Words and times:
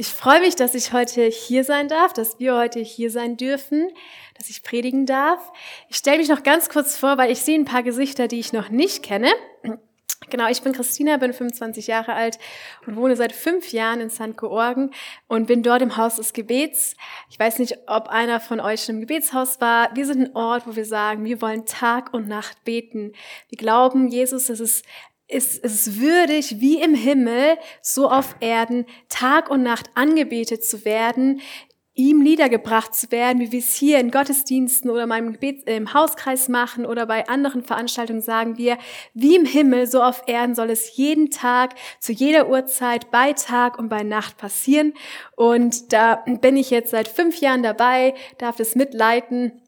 Ich 0.00 0.06
freue 0.06 0.38
mich, 0.38 0.54
dass 0.54 0.76
ich 0.76 0.92
heute 0.92 1.24
hier 1.24 1.64
sein 1.64 1.88
darf, 1.88 2.12
dass 2.12 2.38
wir 2.38 2.56
heute 2.56 2.78
hier 2.78 3.10
sein 3.10 3.36
dürfen, 3.36 3.90
dass 4.36 4.48
ich 4.48 4.62
predigen 4.62 5.06
darf. 5.06 5.50
Ich 5.88 5.96
stelle 5.96 6.18
mich 6.18 6.28
noch 6.28 6.44
ganz 6.44 6.68
kurz 6.68 6.96
vor, 6.96 7.18
weil 7.18 7.32
ich 7.32 7.40
sehe 7.40 7.58
ein 7.58 7.64
paar 7.64 7.82
Gesichter, 7.82 8.28
die 8.28 8.38
ich 8.38 8.52
noch 8.52 8.68
nicht 8.68 9.02
kenne. 9.02 9.32
Genau, 10.30 10.48
ich 10.48 10.62
bin 10.62 10.72
Christina, 10.72 11.16
bin 11.16 11.32
25 11.32 11.88
Jahre 11.88 12.12
alt 12.12 12.38
und 12.86 12.94
wohne 12.94 13.16
seit 13.16 13.32
fünf 13.32 13.72
Jahren 13.72 14.00
in 14.00 14.10
St. 14.10 14.36
Georgen 14.36 14.92
und 15.26 15.46
bin 15.46 15.64
dort 15.64 15.82
im 15.82 15.96
Haus 15.96 16.16
des 16.16 16.32
Gebets. 16.32 16.94
Ich 17.28 17.38
weiß 17.38 17.58
nicht, 17.58 17.78
ob 17.88 18.08
einer 18.08 18.38
von 18.38 18.60
euch 18.60 18.88
im 18.88 19.00
Gebetshaus 19.00 19.60
war. 19.60 19.94
Wir 19.96 20.06
sind 20.06 20.20
ein 20.20 20.36
Ort, 20.36 20.66
wo 20.66 20.76
wir 20.76 20.84
sagen, 20.84 21.24
wir 21.24 21.42
wollen 21.42 21.66
Tag 21.66 22.14
und 22.14 22.28
Nacht 22.28 22.62
beten. 22.62 23.14
Wir 23.48 23.58
glauben, 23.58 24.08
Jesus, 24.08 24.48
es 24.48 24.82
ist 25.28 25.62
es 25.62 26.00
würdig, 26.00 26.56
wie 26.58 26.80
im 26.80 26.94
Himmel, 26.94 27.58
so 27.82 28.10
auf 28.10 28.36
Erden, 28.40 28.86
Tag 29.08 29.50
und 29.50 29.62
Nacht 29.62 29.90
angebetet 29.94 30.64
zu 30.64 30.84
werden, 30.84 31.40
ihm 31.98 32.20
niedergebracht 32.20 32.94
zu 32.94 33.10
werden, 33.10 33.40
wie 33.40 33.50
wir 33.50 33.58
es 33.58 33.74
hier 33.74 33.98
in 33.98 34.12
Gottesdiensten 34.12 34.88
oder 34.88 35.08
meinem 35.08 35.32
Gebet, 35.32 35.66
äh, 35.66 35.76
im 35.76 35.92
Hauskreis 35.92 36.48
machen 36.48 36.86
oder 36.86 37.06
bei 37.06 37.28
anderen 37.28 37.64
Veranstaltungen 37.64 38.22
sagen 38.22 38.56
wir, 38.56 38.78
wie 39.14 39.34
im 39.34 39.44
Himmel, 39.44 39.88
so 39.88 40.00
auf 40.00 40.22
Erden 40.28 40.54
soll 40.54 40.70
es 40.70 40.96
jeden 40.96 41.30
Tag, 41.30 41.74
zu 41.98 42.12
jeder 42.12 42.48
Uhrzeit, 42.48 43.10
bei 43.10 43.32
Tag 43.32 43.80
und 43.80 43.88
bei 43.88 44.04
Nacht 44.04 44.36
passieren. 44.36 44.94
Und 45.34 45.92
da 45.92 46.22
bin 46.40 46.56
ich 46.56 46.70
jetzt 46.70 46.92
seit 46.92 47.08
fünf 47.08 47.40
Jahren 47.40 47.64
dabei, 47.64 48.14
darf 48.38 48.54
das 48.56 48.76
mitleiten 48.76 49.60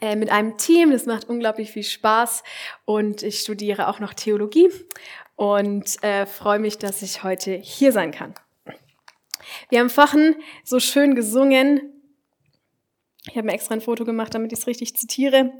äh, 0.00 0.16
mit 0.16 0.30
einem 0.30 0.56
Team. 0.56 0.90
Das 0.90 1.06
macht 1.06 1.28
unglaublich 1.28 1.70
viel 1.70 1.84
Spaß 1.84 2.42
und 2.84 3.22
ich 3.22 3.40
studiere 3.40 3.88
auch 3.88 4.00
noch 4.00 4.14
Theologie 4.14 4.68
und 5.36 6.02
äh, 6.02 6.26
freue 6.26 6.58
mich, 6.58 6.78
dass 6.78 7.02
ich 7.02 7.22
heute 7.22 7.52
hier 7.52 7.92
sein 7.92 8.10
kann. 8.10 8.34
Wir 9.68 9.80
haben 9.80 9.90
vorhin 9.90 10.36
so 10.64 10.80
schön 10.80 11.14
gesungen. 11.14 11.92
Ich 13.28 13.36
habe 13.36 13.46
mir 13.46 13.52
extra 13.52 13.74
ein 13.74 13.80
Foto 13.80 14.04
gemacht, 14.04 14.34
damit 14.34 14.52
ich 14.52 14.58
es 14.58 14.66
richtig 14.66 14.96
zitiere. 14.96 15.52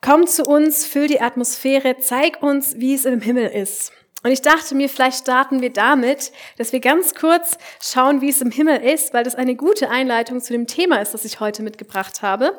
Komm 0.00 0.26
zu 0.26 0.44
uns, 0.44 0.86
füll 0.86 1.08
die 1.08 1.20
Atmosphäre, 1.20 1.96
zeig 1.98 2.42
uns, 2.42 2.78
wie 2.78 2.94
es 2.94 3.04
im 3.04 3.20
Himmel 3.20 3.46
ist. 3.48 3.92
Und 4.22 4.30
ich 4.30 4.40
dachte 4.40 4.74
mir, 4.74 4.88
vielleicht 4.88 5.18
starten 5.18 5.60
wir 5.60 5.70
damit, 5.70 6.32
dass 6.56 6.72
wir 6.72 6.80
ganz 6.80 7.14
kurz 7.14 7.58
schauen, 7.82 8.22
wie 8.22 8.30
es 8.30 8.40
im 8.40 8.50
Himmel 8.50 8.82
ist, 8.82 9.12
weil 9.12 9.24
das 9.24 9.34
eine 9.34 9.54
gute 9.54 9.90
Einleitung 9.90 10.40
zu 10.40 10.54
dem 10.54 10.66
Thema 10.66 11.02
ist, 11.02 11.12
das 11.12 11.26
ich 11.26 11.40
heute 11.40 11.62
mitgebracht 11.62 12.22
habe 12.22 12.58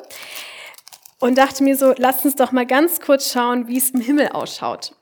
und 1.20 1.38
dachte 1.38 1.64
mir 1.64 1.76
so, 1.76 1.94
lasst 1.96 2.24
uns 2.24 2.36
doch 2.36 2.52
mal 2.52 2.66
ganz 2.66 3.00
kurz 3.00 3.32
schauen, 3.32 3.68
wie 3.68 3.78
es 3.78 3.90
im 3.90 4.00
Himmel 4.00 4.28
ausschaut. 4.28 4.94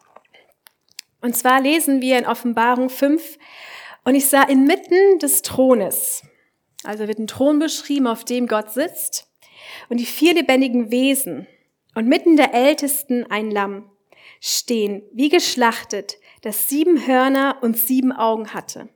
Und 1.20 1.36
zwar 1.36 1.60
lesen 1.60 2.00
wir 2.00 2.18
in 2.18 2.26
Offenbarung 2.26 2.90
5, 2.90 3.38
und 4.04 4.14
ich 4.14 4.28
sah 4.28 4.42
inmitten 4.42 5.18
des 5.18 5.40
Thrones, 5.40 6.22
also 6.82 7.08
wird 7.08 7.18
ein 7.18 7.26
Thron 7.26 7.58
beschrieben, 7.58 8.06
auf 8.06 8.24
dem 8.24 8.46
Gott 8.46 8.70
sitzt, 8.70 9.28
und 9.88 9.98
die 9.98 10.06
vier 10.06 10.34
lebendigen 10.34 10.90
Wesen, 10.90 11.46
und 11.94 12.06
mitten 12.06 12.36
der 12.36 12.52
Ältesten 12.52 13.24
ein 13.30 13.50
Lamm, 13.50 13.90
stehen, 14.40 15.02
wie 15.12 15.30
geschlachtet, 15.30 16.18
das 16.42 16.68
sieben 16.68 17.06
Hörner 17.06 17.58
und 17.62 17.78
sieben 17.78 18.12
Augen 18.12 18.52
hatte. 18.52 18.90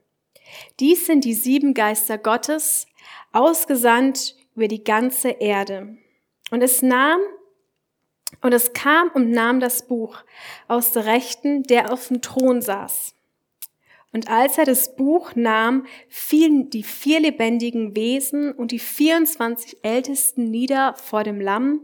Dies 0.79 1.07
sind 1.07 1.25
die 1.25 1.33
sieben 1.33 1.73
Geister 1.73 2.17
Gottes, 2.19 2.85
ausgesandt 3.31 4.35
über 4.55 4.67
die 4.67 4.83
ganze 4.83 5.29
Erde. 5.29 5.97
Und 6.51 6.61
es 6.61 6.81
nahm 6.81 7.19
und 8.41 8.53
es 8.53 8.73
kam 8.73 9.09
und 9.09 9.31
nahm 9.31 9.59
das 9.59 9.87
Buch 9.87 10.17
aus 10.67 10.91
der 10.91 11.05
Rechten, 11.05 11.63
der 11.63 11.91
auf 11.91 12.07
dem 12.07 12.21
Thron 12.21 12.61
saß. 12.61 13.15
Und 14.11 14.29
als 14.29 14.57
er 14.57 14.65
das 14.65 14.95
Buch 14.95 15.35
nahm, 15.35 15.85
fielen 16.07 16.69
die 16.69 16.83
vier 16.83 17.19
lebendigen 17.19 17.95
Wesen 17.95 18.51
und 18.51 18.71
die 18.71 18.79
24 18.79 19.83
Ältesten 19.83 20.45
nieder 20.45 20.95
vor 20.95 21.23
dem 21.23 21.39
Lamm, 21.39 21.81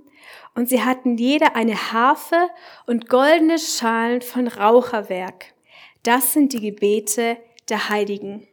und 0.56 0.70
sie 0.70 0.82
hatten 0.84 1.18
jeder 1.18 1.56
eine 1.56 1.92
Harfe 1.92 2.50
und 2.88 3.10
goldene 3.10 3.60
Schalen 3.60 4.22
von 4.22 4.48
Raucherwerk. 4.48 5.54
Das 6.04 6.34
sind 6.34 6.54
die 6.54 6.62
Gebete 6.62 7.38
der 7.70 7.90
Heiligen. 7.90 8.48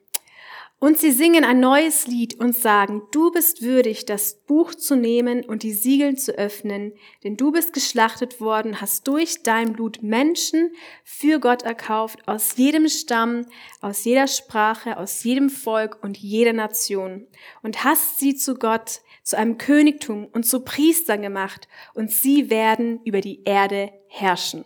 Und 0.82 0.98
sie 0.98 1.12
singen 1.12 1.44
ein 1.44 1.60
neues 1.60 2.08
Lied 2.08 2.40
und 2.40 2.56
sagen, 2.56 3.02
du 3.12 3.30
bist 3.30 3.62
würdig, 3.62 4.04
das 4.04 4.34
Buch 4.34 4.74
zu 4.74 4.96
nehmen 4.96 5.44
und 5.44 5.62
die 5.62 5.70
Siegel 5.70 6.16
zu 6.16 6.32
öffnen, 6.32 6.92
denn 7.22 7.36
du 7.36 7.52
bist 7.52 7.72
geschlachtet 7.72 8.40
worden, 8.40 8.80
hast 8.80 9.06
durch 9.06 9.44
dein 9.44 9.74
Blut 9.74 10.02
Menschen 10.02 10.72
für 11.04 11.38
Gott 11.38 11.62
erkauft, 11.62 12.26
aus 12.26 12.56
jedem 12.56 12.88
Stamm, 12.88 13.46
aus 13.80 14.02
jeder 14.02 14.26
Sprache, 14.26 14.96
aus 14.96 15.22
jedem 15.22 15.50
Volk 15.50 16.02
und 16.02 16.18
jeder 16.18 16.52
Nation, 16.52 17.28
und 17.62 17.84
hast 17.84 18.18
sie 18.18 18.34
zu 18.34 18.56
Gott, 18.56 19.02
zu 19.22 19.38
einem 19.38 19.58
Königtum 19.58 20.26
und 20.32 20.42
zu 20.44 20.64
Priestern 20.64 21.22
gemacht, 21.22 21.68
und 21.94 22.10
sie 22.10 22.50
werden 22.50 22.98
über 23.04 23.20
die 23.20 23.44
Erde 23.44 23.92
herrschen. 24.08 24.64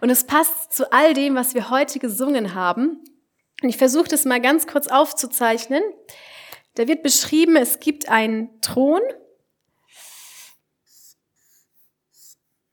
Und 0.00 0.10
es 0.10 0.22
passt 0.22 0.72
zu 0.72 0.92
all 0.92 1.12
dem, 1.12 1.34
was 1.34 1.54
wir 1.54 1.70
heute 1.70 1.98
gesungen 1.98 2.54
haben, 2.54 3.02
und 3.62 3.68
ich 3.68 3.76
versuche 3.76 4.08
das 4.08 4.24
mal 4.24 4.40
ganz 4.40 4.66
kurz 4.66 4.86
aufzuzeichnen. 4.86 5.82
Da 6.74 6.88
wird 6.88 7.02
beschrieben, 7.02 7.56
es 7.56 7.80
gibt 7.80 8.08
einen 8.08 8.60
Thron. 8.60 9.02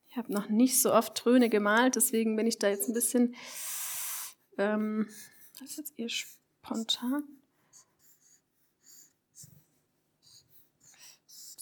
Ich 0.10 0.18
habe 0.18 0.32
noch 0.32 0.50
nicht 0.50 0.82
so 0.82 0.94
oft 0.94 1.16
Throne 1.16 1.50
gemalt, 1.50 1.96
deswegen 1.96 2.36
bin 2.36 2.48
ich 2.48 2.58
da 2.58 2.70
jetzt 2.70 2.88
ein 2.88 2.94
bisschen, 2.94 3.36
ähm, 4.58 5.08
das 5.60 5.72
ist 5.72 5.78
jetzt 5.78 5.94
eher 6.00 6.10
spontan. 6.10 7.24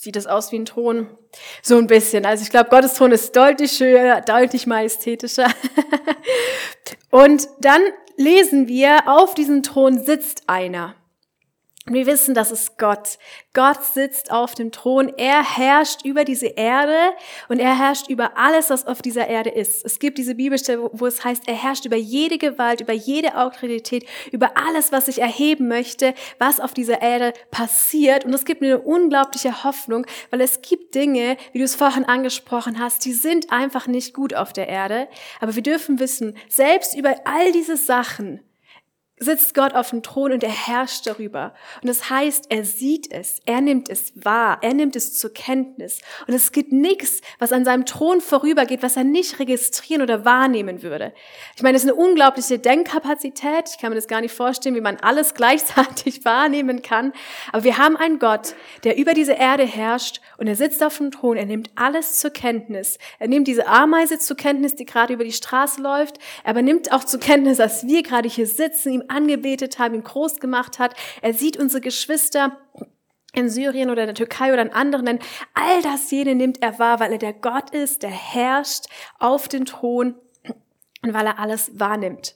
Sieht 0.06 0.16
das 0.16 0.28
aus 0.28 0.52
wie 0.52 0.60
ein 0.60 0.66
Thron? 0.66 1.18
So 1.64 1.80
ein 1.80 1.88
bisschen. 1.88 2.28
Also 2.28 2.44
ich 2.44 2.52
glaube, 2.52 2.70
Gottes 2.70 2.94
Thron 2.94 3.12
ist 3.12 3.36
deutlich 3.36 3.72
schöner, 3.72 4.22
deutlich 4.22 4.68
majestätischer. 4.68 5.52
Und 7.10 7.50
dann 7.60 7.82
lesen 8.18 8.68
wir, 8.68 9.08
auf 9.08 9.34
diesem 9.34 9.64
Thron 9.64 10.00
sitzt 10.00 10.44
einer. 10.48 10.96
Und 11.88 11.94
wir 11.94 12.08
wissen, 12.08 12.34
das 12.34 12.50
ist 12.50 12.80
Gott. 12.80 13.20
Gott 13.54 13.84
sitzt 13.84 14.32
auf 14.32 14.56
dem 14.56 14.72
Thron. 14.72 15.14
Er 15.18 15.44
herrscht 15.44 16.04
über 16.04 16.26
diese 16.26 16.48
Erde 16.48 16.98
und 17.48 17.60
er 17.60 17.78
herrscht 17.78 18.10
über 18.10 18.36
alles, 18.38 18.72
was 18.72 18.88
auf 18.88 19.04
dieser 19.04 19.28
Erde 19.28 19.52
ist. 19.52 19.86
Es 19.86 20.00
gibt 20.00 20.18
diese 20.18 20.34
Bibelstelle, 20.34 20.90
wo 20.94 21.06
es 21.06 21.24
heißt, 21.24 21.48
er 21.48 21.54
herrscht 21.54 21.86
über 21.86 21.96
jede 21.96 22.40
Gewalt, 22.40 22.82
über 22.82 22.94
jede 22.94 23.38
Autorität, 23.38 24.08
über 24.32 24.58
alles, 24.58 24.92
was 24.92 25.06
sich 25.06 25.22
erheben 25.22 25.68
möchte, 25.68 26.16
was 26.40 26.60
auf 26.60 26.74
dieser 26.74 27.04
Erde 27.04 27.34
passiert. 27.52 28.26
Und 28.26 28.34
es 28.34 28.46
gibt 28.46 28.64
eine 28.64 28.80
unglaubliche 28.80 29.64
Hoffnung, 29.64 30.08
weil 30.32 30.42
es 30.42 30.64
gibt 30.64 30.96
Dinge, 30.96 31.38
wie 31.52 31.60
du 31.60 31.66
es 31.66 31.76
vorhin 31.76 32.06
angesprochen 32.06 32.80
hast, 32.80 33.06
die 33.06 33.14
sind 33.14 33.52
einfach 33.52 33.86
nicht 33.86 34.16
gut 34.16 34.34
auf 34.34 34.54
der 34.54 34.68
Erde. 34.70 35.08
Aber 35.40 35.56
wir 35.56 35.62
dürfen 35.62 36.00
wissen, 36.00 36.36
selbst 36.50 36.98
über 36.98 37.16
all 37.26 37.52
diese 37.52 37.78
Sachen, 37.78 38.40
sitzt 39.18 39.54
Gott 39.54 39.74
auf 39.74 39.92
dem 39.92 40.04
Thron 40.04 40.34
und 40.34 40.44
er 40.44 40.50
herrscht 40.50 41.08
darüber. 41.08 41.54
Und 41.82 41.88
das 41.88 42.10
heißt, 42.10 42.48
er 42.50 42.66
sieht 42.66 43.12
es, 43.14 43.40
er 43.46 43.62
nimmt 43.62 43.90
es 43.90 44.12
wahr, 44.16 44.58
er 44.62 44.74
nimmt 44.74 44.98
es 44.98 45.18
zur 45.18 45.34
Kenntnis. 45.34 46.02
Und 46.28 46.34
es 46.34 46.52
gibt 46.52 46.74
nichts, 46.74 47.22
was 47.40 47.54
an 47.54 47.64
seinem 47.64 47.86
Thron 47.86 48.20
vorübergeht, 48.20 48.84
was 48.84 48.98
er 48.98 49.06
nicht 49.06 49.40
registrieren 49.40 50.02
oder 50.02 50.26
wahrnehmen 50.26 50.84
würde. 50.84 51.14
Ich 51.56 51.64
meine, 51.64 51.78
es 51.78 51.86
ist 51.86 51.90
eine 51.90 52.00
unglaubliche 52.00 52.60
Denkkapazität. 52.60 53.70
Ich 53.70 53.78
kann 53.78 53.90
mir 53.90 53.96
das 53.96 54.08
gar 54.08 54.20
nicht 54.20 54.34
vorstellen, 54.34 54.76
wie 54.76 54.82
man 54.82 54.98
alles 54.98 55.34
gleichzeitig 55.34 56.26
wahrnehmen 56.26 56.82
kann. 56.82 57.14
Aber 57.54 57.64
wir 57.64 57.78
haben 57.78 57.96
einen 57.96 58.20
Gott, 58.20 58.54
der 58.84 58.98
über 58.98 59.14
diese 59.14 59.34
Erde 59.34 59.64
herrscht 59.64 60.20
und 60.38 60.48
er 60.48 60.58
sitzt 60.58 60.84
auf 60.84 60.98
dem 60.98 61.12
Thron, 61.12 61.38
er 61.38 61.46
nimmt 61.46 61.70
alles 61.76 62.20
zur 62.20 62.32
Kenntnis. 62.32 62.98
Er 63.20 63.30
nimmt 63.30 63.48
diese 63.48 63.68
Ameise 63.68 64.20
zur 64.20 64.36
Kenntnis, 64.36 64.76
die 64.76 64.86
gerade 64.86 65.14
über 65.14 65.24
die 65.24 65.32
Straße 65.32 65.82
läuft, 65.82 66.20
aber 66.44 66.62
nimmt 66.62 66.92
auch 66.92 67.06
zur 67.06 67.22
Kenntnis, 67.22 67.58
dass 67.58 67.88
wir 67.88 68.04
gerade 68.04 68.28
hier 68.28 68.48
sitzen, 68.48 68.92
ihm 68.92 69.05
angebetet 69.10 69.80
haben, 69.80 69.96
ihn 69.96 70.04
groß 70.04 70.40
gemacht 70.40 70.80
hat. 70.80 70.96
Er 71.22 71.34
sieht 71.34 71.58
unsere 71.58 71.82
Geschwister 71.82 72.58
in 73.34 73.50
Syrien 73.50 73.90
oder 73.90 74.04
in 74.04 74.08
der 74.08 74.16
Türkei 74.16 74.54
oder 74.54 74.62
in 74.62 74.74
anderen 74.74 75.06
Ländern. 75.06 75.28
All 75.54 75.82
das 75.82 76.10
jene 76.12 76.36
nimmt 76.36 76.62
er 76.62 76.80
wahr, 76.80 77.00
weil 77.00 77.12
er 77.12 77.18
der 77.18 77.34
Gott 77.34 77.72
ist, 77.72 78.04
der 78.04 78.10
herrscht 78.10 78.86
auf 79.20 79.48
den 79.48 79.66
Thron 79.66 80.16
und 81.02 81.14
weil 81.14 81.26
er 81.28 81.40
alles 81.40 81.80
wahrnimmt. 81.80 82.36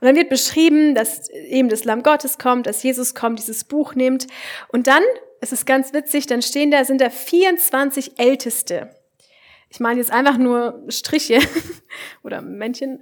Und 0.00 0.06
dann 0.06 0.16
wird 0.16 0.28
beschrieben, 0.28 0.94
dass 0.94 1.30
eben 1.30 1.68
das 1.68 1.84
Lamm 1.84 2.02
Gottes 2.02 2.38
kommt, 2.38 2.66
dass 2.66 2.82
Jesus 2.82 3.14
kommt, 3.14 3.38
dieses 3.38 3.64
Buch 3.64 3.94
nimmt. 3.94 4.26
Und 4.68 4.86
dann, 4.86 5.02
es 5.40 5.52
ist 5.52 5.64
ganz 5.64 5.94
witzig, 5.94 6.26
dann 6.26 6.42
stehen 6.42 6.70
da, 6.70 6.84
sind 6.84 7.00
da 7.00 7.08
24 7.08 8.18
Älteste. 8.18 8.90
Ich 9.70 9.80
meine 9.80 9.98
jetzt 9.98 10.12
einfach 10.12 10.36
nur 10.36 10.84
Striche 10.88 11.40
oder 12.22 12.42
Männchen. 12.42 13.00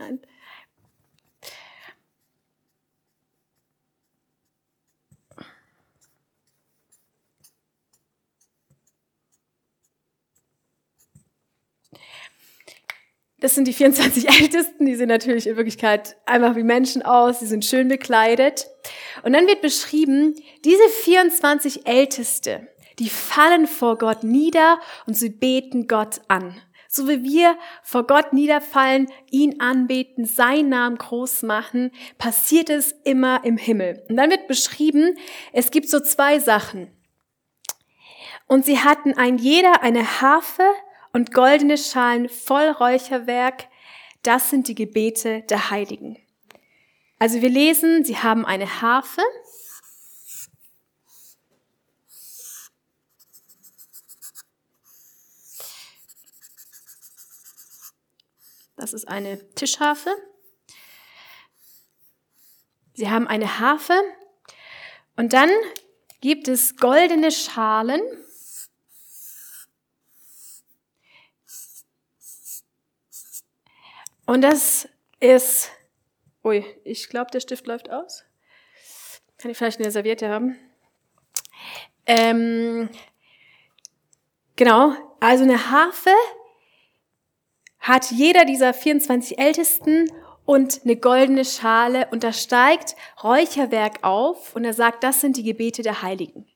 Das 13.44 13.54
sind 13.54 13.68
die 13.68 13.74
24 13.74 14.26
Ältesten, 14.40 14.86
die 14.86 14.94
sehen 14.94 15.10
natürlich 15.10 15.46
in 15.46 15.58
Wirklichkeit 15.58 16.16
einfach 16.24 16.56
wie 16.56 16.62
Menschen 16.62 17.02
aus, 17.02 17.40
sie 17.40 17.46
sind 17.46 17.62
schön 17.62 17.88
bekleidet. 17.88 18.68
Und 19.22 19.34
dann 19.34 19.46
wird 19.46 19.60
beschrieben, 19.60 20.34
diese 20.64 20.88
24 21.02 21.86
Älteste, 21.86 22.66
die 22.98 23.10
fallen 23.10 23.66
vor 23.66 23.98
Gott 23.98 24.24
nieder 24.24 24.80
und 25.06 25.12
sie 25.12 25.28
beten 25.28 25.88
Gott 25.88 26.22
an. 26.28 26.56
So 26.88 27.06
wie 27.06 27.22
wir 27.22 27.58
vor 27.82 28.06
Gott 28.06 28.32
niederfallen, 28.32 29.08
ihn 29.30 29.60
anbeten, 29.60 30.24
seinen 30.24 30.70
Namen 30.70 30.96
groß 30.96 31.42
machen, 31.42 31.90
passiert 32.16 32.70
es 32.70 32.92
immer 33.04 33.44
im 33.44 33.58
Himmel. 33.58 34.06
Und 34.08 34.16
dann 34.16 34.30
wird 34.30 34.48
beschrieben, 34.48 35.18
es 35.52 35.70
gibt 35.70 35.90
so 35.90 36.00
zwei 36.00 36.38
Sachen. 36.38 36.90
Und 38.46 38.64
sie 38.64 38.78
hatten 38.78 39.12
ein 39.12 39.36
jeder 39.36 39.82
eine 39.82 40.22
Harfe 40.22 40.64
und 41.14 41.32
goldene 41.32 41.78
Schalen 41.78 42.28
voll 42.28 42.68
Räucherwerk. 42.68 43.68
Das 44.22 44.50
sind 44.50 44.68
die 44.68 44.74
Gebete 44.74 45.42
der 45.42 45.70
Heiligen. 45.70 46.18
Also 47.18 47.40
wir 47.40 47.48
lesen, 47.48 48.04
sie 48.04 48.18
haben 48.18 48.44
eine 48.44 48.82
Harfe. 48.82 49.22
Das 58.76 58.92
ist 58.92 59.06
eine 59.06 59.38
Tischharfe. 59.54 60.10
Sie 62.94 63.08
haben 63.08 63.28
eine 63.28 63.60
Harfe 63.60 63.94
und 65.16 65.32
dann 65.32 65.50
gibt 66.20 66.48
es 66.48 66.76
goldene 66.76 67.30
Schalen 67.30 68.02
Und 74.26 74.42
das 74.42 74.88
ist, 75.20 75.70
ui, 76.42 76.64
ich 76.84 77.08
glaube, 77.08 77.30
der 77.30 77.40
Stift 77.40 77.66
läuft 77.66 77.90
aus. 77.90 78.24
Kann 79.38 79.50
ich 79.50 79.56
vielleicht 79.56 79.80
eine 79.80 79.90
Serviette 79.90 80.28
haben? 80.28 80.56
Ähm, 82.06 82.88
genau, 84.56 84.94
also 85.20 85.44
eine 85.44 85.70
Harfe 85.70 86.10
hat 87.78 88.10
jeder 88.10 88.44
dieser 88.44 88.72
24 88.72 89.38
Ältesten 89.38 90.10
und 90.46 90.82
eine 90.84 90.96
goldene 90.96 91.44
Schale 91.44 92.08
und 92.10 92.24
da 92.24 92.32
steigt 92.32 92.96
Räucherwerk 93.22 94.02
auf 94.02 94.54
und 94.56 94.64
er 94.64 94.74
sagt, 94.74 95.04
das 95.04 95.20
sind 95.20 95.36
die 95.36 95.42
Gebete 95.42 95.82
der 95.82 96.02
Heiligen. 96.02 96.46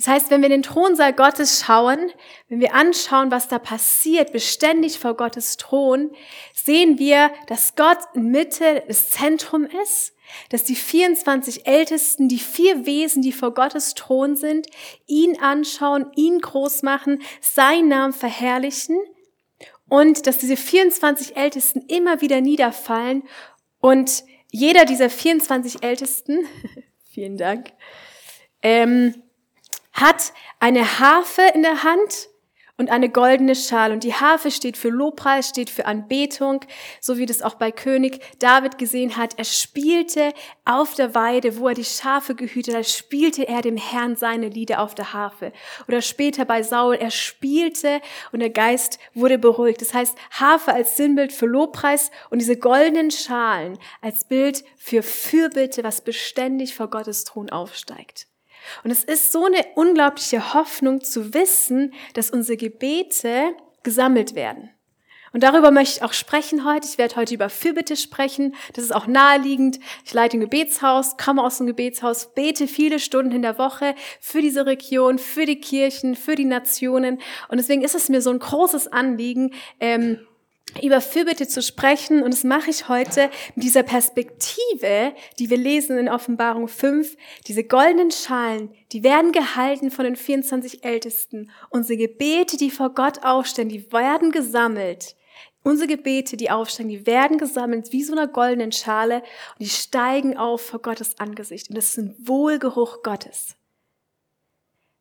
Das 0.00 0.08
heißt, 0.08 0.30
wenn 0.30 0.40
wir 0.40 0.46
in 0.46 0.52
den 0.52 0.62
Thronsaal 0.62 1.12
Gottes 1.12 1.62
schauen, 1.62 2.10
wenn 2.48 2.58
wir 2.58 2.72
anschauen, 2.72 3.30
was 3.30 3.48
da 3.48 3.58
passiert, 3.58 4.32
beständig 4.32 4.98
vor 4.98 5.14
Gottes 5.14 5.58
Thron, 5.58 6.10
sehen 6.54 6.98
wir, 6.98 7.30
dass 7.48 7.76
Gott 7.76 7.98
in 8.14 8.30
Mitte 8.30 8.82
des 8.88 9.10
Zentrum 9.10 9.66
ist, 9.82 10.14
dass 10.48 10.64
die 10.64 10.74
24 10.74 11.66
Ältesten, 11.66 12.28
die 12.28 12.38
vier 12.38 12.86
Wesen, 12.86 13.20
die 13.20 13.32
vor 13.32 13.52
Gottes 13.52 13.92
Thron 13.92 14.36
sind, 14.36 14.68
ihn 15.06 15.38
anschauen, 15.38 16.06
ihn 16.16 16.38
groß 16.38 16.80
machen, 16.82 17.20
seinen 17.42 17.88
Namen 17.88 18.14
verherrlichen 18.14 18.96
und 19.90 20.26
dass 20.26 20.38
diese 20.38 20.56
24 20.56 21.36
Ältesten 21.36 21.82
immer 21.88 22.22
wieder 22.22 22.40
niederfallen 22.40 23.24
und 23.80 24.24
jeder 24.50 24.86
dieser 24.86 25.10
24 25.10 25.82
Ältesten, 25.82 26.46
vielen 27.12 27.36
Dank, 27.36 27.74
ähm, 28.62 29.22
hat 30.00 30.32
eine 30.58 30.98
Harfe 31.00 31.42
in 31.54 31.62
der 31.62 31.82
Hand 31.82 32.30
und 32.80 32.88
eine 32.88 33.10
goldene 33.10 33.54
Schale. 33.54 33.92
Und 33.92 34.04
die 34.04 34.14
Harfe 34.14 34.50
steht 34.50 34.78
für 34.78 34.88
Lobpreis, 34.88 35.50
steht 35.50 35.68
für 35.68 35.84
Anbetung, 35.84 36.60
so 36.98 37.18
wie 37.18 37.26
das 37.26 37.42
auch 37.42 37.56
bei 37.56 37.70
König 37.72 38.22
David 38.38 38.78
gesehen 38.78 39.18
hat. 39.18 39.38
Er 39.38 39.44
spielte 39.44 40.32
auf 40.64 40.94
der 40.94 41.14
Weide, 41.14 41.58
wo 41.58 41.68
er 41.68 41.74
die 41.74 41.84
Schafe 41.84 42.34
gehütet 42.34 42.74
hat, 42.74 42.86
spielte 42.86 43.46
er 43.46 43.60
dem 43.60 43.76
Herrn 43.76 44.16
seine 44.16 44.48
Lieder 44.48 44.80
auf 44.80 44.94
der 44.94 45.12
Harfe. 45.12 45.52
Oder 45.88 46.00
später 46.00 46.46
bei 46.46 46.62
Saul, 46.62 46.94
er 46.94 47.10
spielte 47.10 48.00
und 48.32 48.40
der 48.40 48.48
Geist 48.48 48.98
wurde 49.12 49.36
beruhigt. 49.36 49.82
Das 49.82 49.92
heißt, 49.92 50.16
Harfe 50.30 50.72
als 50.72 50.96
Sinnbild 50.96 51.34
für 51.34 51.46
Lobpreis 51.46 52.10
und 52.30 52.38
diese 52.38 52.56
goldenen 52.56 53.10
Schalen 53.10 53.78
als 54.00 54.24
Bild 54.24 54.64
für 54.78 55.02
Fürbitte, 55.02 55.84
was 55.84 56.00
beständig 56.00 56.74
vor 56.74 56.88
Gottes 56.88 57.24
Thron 57.24 57.50
aufsteigt. 57.50 58.29
Und 58.84 58.90
es 58.90 59.04
ist 59.04 59.32
so 59.32 59.44
eine 59.44 59.64
unglaubliche 59.74 60.54
Hoffnung 60.54 61.02
zu 61.02 61.34
wissen, 61.34 61.94
dass 62.14 62.30
unsere 62.30 62.56
Gebete 62.56 63.54
gesammelt 63.82 64.34
werden. 64.34 64.70
Und 65.32 65.44
darüber 65.44 65.70
möchte 65.70 65.98
ich 65.98 66.02
auch 66.02 66.12
sprechen 66.12 66.64
heute. 66.64 66.88
Ich 66.88 66.98
werde 66.98 67.16
heute 67.16 67.34
über 67.34 67.48
Fürbitte 67.48 67.96
sprechen. 67.96 68.54
Das 68.74 68.84
ist 68.84 68.94
auch 68.94 69.06
naheliegend. 69.06 69.78
Ich 70.04 70.12
leite 70.12 70.36
ein 70.36 70.40
Gebetshaus, 70.40 71.16
komme 71.16 71.42
aus 71.42 71.58
dem 71.58 71.68
Gebetshaus, 71.68 72.34
bete 72.34 72.66
viele 72.66 72.98
Stunden 72.98 73.32
in 73.32 73.42
der 73.42 73.58
Woche 73.58 73.94
für 74.20 74.42
diese 74.42 74.66
Region, 74.66 75.18
für 75.18 75.46
die 75.46 75.60
Kirchen, 75.60 76.16
für 76.16 76.34
die 76.34 76.44
Nationen. 76.44 77.20
Und 77.48 77.58
deswegen 77.58 77.82
ist 77.82 77.94
es 77.94 78.08
mir 78.08 78.22
so 78.22 78.30
ein 78.30 78.40
großes 78.40 78.88
Anliegen, 78.88 79.54
ähm, 79.78 80.26
über 80.82 81.00
Fürbitte 81.00 81.48
zu 81.48 81.62
sprechen. 81.62 82.22
Und 82.22 82.32
das 82.32 82.44
mache 82.44 82.70
ich 82.70 82.88
heute 82.88 83.30
mit 83.54 83.64
dieser 83.64 83.82
Perspektive, 83.82 85.14
die 85.38 85.50
wir 85.50 85.56
lesen 85.56 85.98
in 85.98 86.08
Offenbarung 86.08 86.68
5. 86.68 87.16
Diese 87.46 87.64
goldenen 87.64 88.10
Schalen, 88.10 88.72
die 88.92 89.02
werden 89.02 89.32
gehalten 89.32 89.90
von 89.90 90.04
den 90.04 90.16
24 90.16 90.84
Ältesten. 90.84 91.50
Unsere 91.70 91.98
Gebete, 91.98 92.56
die 92.56 92.70
vor 92.70 92.90
Gott 92.94 93.24
aufstehen, 93.24 93.68
die 93.68 93.92
werden 93.92 94.32
gesammelt. 94.32 95.16
Unsere 95.62 95.88
Gebete, 95.88 96.36
die 96.36 96.50
aufsteigen, 96.50 96.88
die 96.88 97.06
werden 97.06 97.36
gesammelt 97.36 97.92
wie 97.92 98.02
so 98.02 98.12
einer 98.12 98.26
goldenen 98.26 98.72
Schale 98.72 99.16
und 99.16 99.60
die 99.60 99.68
steigen 99.68 100.38
auf 100.38 100.62
vor 100.62 100.80
Gottes 100.80 101.18
Angesicht. 101.18 101.68
Und 101.68 101.76
das 101.76 101.90
ist 101.90 101.98
ein 101.98 102.16
Wohlgeruch 102.18 103.02
Gottes. 103.02 103.56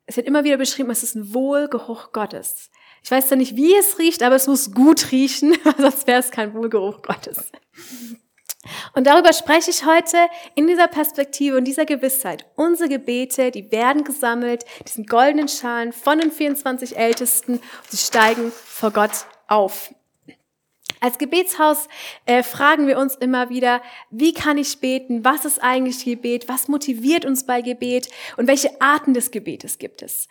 Es 0.05 0.17
wird 0.17 0.27
immer 0.27 0.43
wieder 0.43 0.57
beschrieben, 0.57 0.89
es 0.89 1.03
ist 1.03 1.15
ein 1.15 1.33
Wohlgeruch 1.33 2.11
Gottes. 2.11 2.71
Ich 3.03 3.11
weiß 3.11 3.29
ja 3.29 3.35
nicht, 3.35 3.55
wie 3.55 3.75
es 3.75 3.97
riecht, 3.97 4.23
aber 4.23 4.35
es 4.35 4.47
muss 4.47 4.73
gut 4.73 5.11
riechen, 5.11 5.57
sonst 5.77 6.07
wäre 6.07 6.19
es 6.19 6.31
kein 6.31 6.53
Wohlgeruch 6.53 7.01
Gottes. 7.01 7.51
Und 8.93 9.07
darüber 9.07 9.33
spreche 9.33 9.71
ich 9.71 9.85
heute 9.85 10.17
in 10.55 10.67
dieser 10.67 10.87
Perspektive 10.87 11.57
und 11.57 11.65
dieser 11.65 11.85
Gewissheit. 11.85 12.45
Unsere 12.55 12.89
Gebete, 12.89 13.51
die 13.51 13.71
werden 13.71 14.03
gesammelt, 14.03 14.65
diesen 14.85 15.05
goldenen 15.05 15.47
Schalen 15.47 15.93
von 15.93 16.19
den 16.19 16.31
24 16.31 16.97
Ältesten, 16.97 17.61
sie 17.87 17.97
steigen 17.97 18.51
vor 18.51 18.91
Gott 18.91 19.25
auf. 19.47 19.93
Als 21.01 21.17
Gebetshaus 21.17 21.87
äh, 22.25 22.43
fragen 22.43 22.85
wir 22.85 22.97
uns 22.97 23.15
immer 23.15 23.49
wieder, 23.49 23.81
wie 24.09 24.33
kann 24.33 24.57
ich 24.57 24.79
beten? 24.79 25.23
Was 25.23 25.45
ist 25.45 25.63
eigentlich 25.63 26.03
Gebet? 26.03 26.49
Was 26.49 26.67
motiviert 26.67 27.23
uns 27.23 27.45
bei 27.45 27.61
Gebet? 27.61 28.09
Und 28.35 28.47
welche 28.47 28.81
Arten 28.81 29.13
des 29.13 29.31
Gebetes 29.31 29.77
gibt 29.77 30.01
es? 30.01 30.27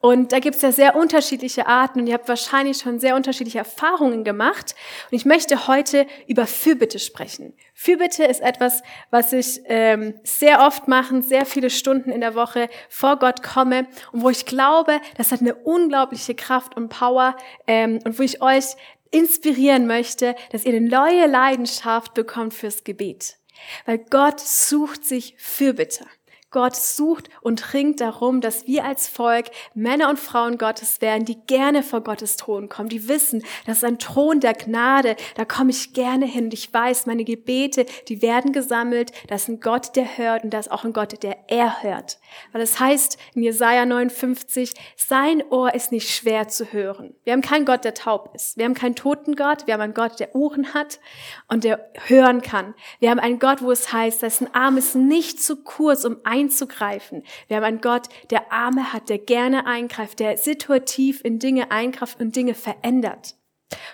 Und 0.00 0.32
da 0.32 0.38
gibt 0.38 0.56
es 0.56 0.62
ja 0.62 0.72
sehr 0.72 0.96
unterschiedliche 0.96 1.66
Arten 1.66 2.00
und 2.00 2.06
ihr 2.06 2.14
habt 2.14 2.28
wahrscheinlich 2.28 2.78
schon 2.78 2.98
sehr 2.98 3.14
unterschiedliche 3.16 3.58
Erfahrungen 3.58 4.24
gemacht. 4.24 4.74
Und 5.10 5.16
ich 5.16 5.26
möchte 5.26 5.66
heute 5.68 6.06
über 6.26 6.46
Fürbitte 6.46 6.98
sprechen. 6.98 7.52
Fürbitte 7.74 8.24
ist 8.24 8.40
etwas, 8.40 8.82
was 9.10 9.34
ich 9.34 9.60
ähm, 9.66 10.14
sehr 10.24 10.66
oft 10.66 10.88
mache, 10.88 11.20
sehr 11.20 11.44
viele 11.44 11.68
Stunden 11.68 12.10
in 12.10 12.22
der 12.22 12.34
Woche 12.34 12.70
vor 12.88 13.18
Gott 13.18 13.42
komme 13.42 13.86
und 14.12 14.22
wo 14.22 14.30
ich 14.30 14.46
glaube, 14.46 15.00
das 15.18 15.32
hat 15.32 15.42
eine 15.42 15.54
unglaubliche 15.54 16.34
Kraft 16.34 16.76
und 16.76 16.88
Power 16.88 17.36
ähm, 17.66 17.98
und 18.04 18.18
wo 18.18 18.22
ich 18.22 18.40
euch 18.40 18.76
inspirieren 19.10 19.86
möchte, 19.86 20.34
dass 20.50 20.64
ihr 20.64 20.74
eine 20.74 20.88
neue 20.88 21.26
Leidenschaft 21.26 22.14
bekommt 22.14 22.54
fürs 22.54 22.84
Gebet. 22.84 23.36
Weil 23.84 23.98
Gott 23.98 24.40
sucht 24.40 25.04
sich 25.04 25.34
Fürbitte. 25.36 26.06
Gott 26.50 26.74
sucht 26.74 27.28
und 27.42 27.74
ringt 27.74 28.00
darum, 28.00 28.40
dass 28.40 28.66
wir 28.66 28.84
als 28.84 29.06
Volk 29.06 29.46
Männer 29.74 30.10
und 30.10 30.18
Frauen 30.18 30.58
Gottes 30.58 31.00
werden, 31.00 31.24
die 31.24 31.38
gerne 31.46 31.82
vor 31.82 32.02
Gottes 32.02 32.36
Thron 32.36 32.68
kommen, 32.68 32.88
die 32.88 33.08
wissen, 33.08 33.44
das 33.66 33.78
ist 33.78 33.84
ein 33.84 33.98
Thron 33.98 34.40
der 34.40 34.54
Gnade, 34.54 35.16
da 35.36 35.44
komme 35.44 35.70
ich 35.70 35.92
gerne 35.92 36.26
hin 36.26 36.44
und 36.44 36.54
ich 36.54 36.72
weiß, 36.72 37.06
meine 37.06 37.24
Gebete, 37.24 37.86
die 38.08 38.20
werden 38.22 38.52
gesammelt, 38.52 39.12
das 39.28 39.42
ist 39.42 39.48
ein 39.48 39.60
Gott, 39.60 39.94
der 39.94 40.18
hört 40.18 40.44
und 40.44 40.50
das 40.50 40.66
ist 40.66 40.72
auch 40.72 40.84
ein 40.84 40.92
Gott, 40.92 41.22
der 41.22 41.50
erhört. 41.50 42.18
Weil 42.52 42.62
es 42.62 42.80
heißt 42.80 43.18
in 43.34 43.42
Jesaja 43.42 43.86
59, 43.86 44.74
sein 44.96 45.42
Ohr 45.50 45.74
ist 45.74 45.92
nicht 45.92 46.10
schwer 46.10 46.48
zu 46.48 46.72
hören. 46.72 47.14
Wir 47.24 47.32
haben 47.32 47.42
keinen 47.42 47.64
Gott, 47.64 47.84
der 47.84 47.94
taub 47.94 48.34
ist. 48.34 48.56
Wir 48.56 48.64
haben 48.64 48.74
keinen 48.74 48.96
toten 48.96 49.36
Gott, 49.36 49.66
wir 49.66 49.74
haben 49.74 49.80
einen 49.80 49.94
Gott, 49.94 50.18
der 50.18 50.34
Ohren 50.34 50.74
hat 50.74 51.00
und 51.48 51.64
der 51.64 51.90
hören 52.06 52.42
kann. 52.42 52.74
Wir 52.98 53.10
haben 53.10 53.20
einen 53.20 53.38
Gott, 53.38 53.62
wo 53.62 53.70
es 53.70 53.92
heißt, 53.92 54.22
dessen 54.22 54.52
Arm 54.54 54.76
ist 54.76 54.96
nicht 54.96 55.42
zu 55.42 55.56
kurz, 55.56 56.04
um 56.04 56.16
ein 56.24 56.39
einzugreifen. 56.40 57.24
Wir 57.48 57.58
haben 57.58 57.64
einen 57.64 57.80
Gott, 57.80 58.08
der 58.30 58.52
Arme 58.52 58.92
hat, 58.92 59.08
der 59.08 59.18
gerne 59.18 59.66
eingreift, 59.66 60.18
der 60.20 60.36
situativ 60.36 61.20
in 61.24 61.38
Dinge 61.38 61.70
eingreift 61.70 62.20
und 62.20 62.34
Dinge 62.34 62.54
verändert. 62.54 63.36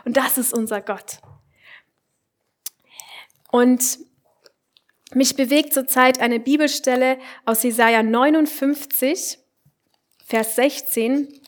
Und 0.04 0.16
das 0.16 0.38
ist 0.38 0.54
unser 0.54 0.80
Gott. 0.80 1.18
Und 3.50 3.98
mich 5.12 5.36
bewegt 5.36 5.72
zurzeit 5.72 6.20
eine 6.20 6.40
Bibelstelle 6.40 7.18
aus 7.44 7.62
Jesaja 7.62 8.02
59, 8.02 9.38
Vers 10.24 10.56
16. 10.56 11.40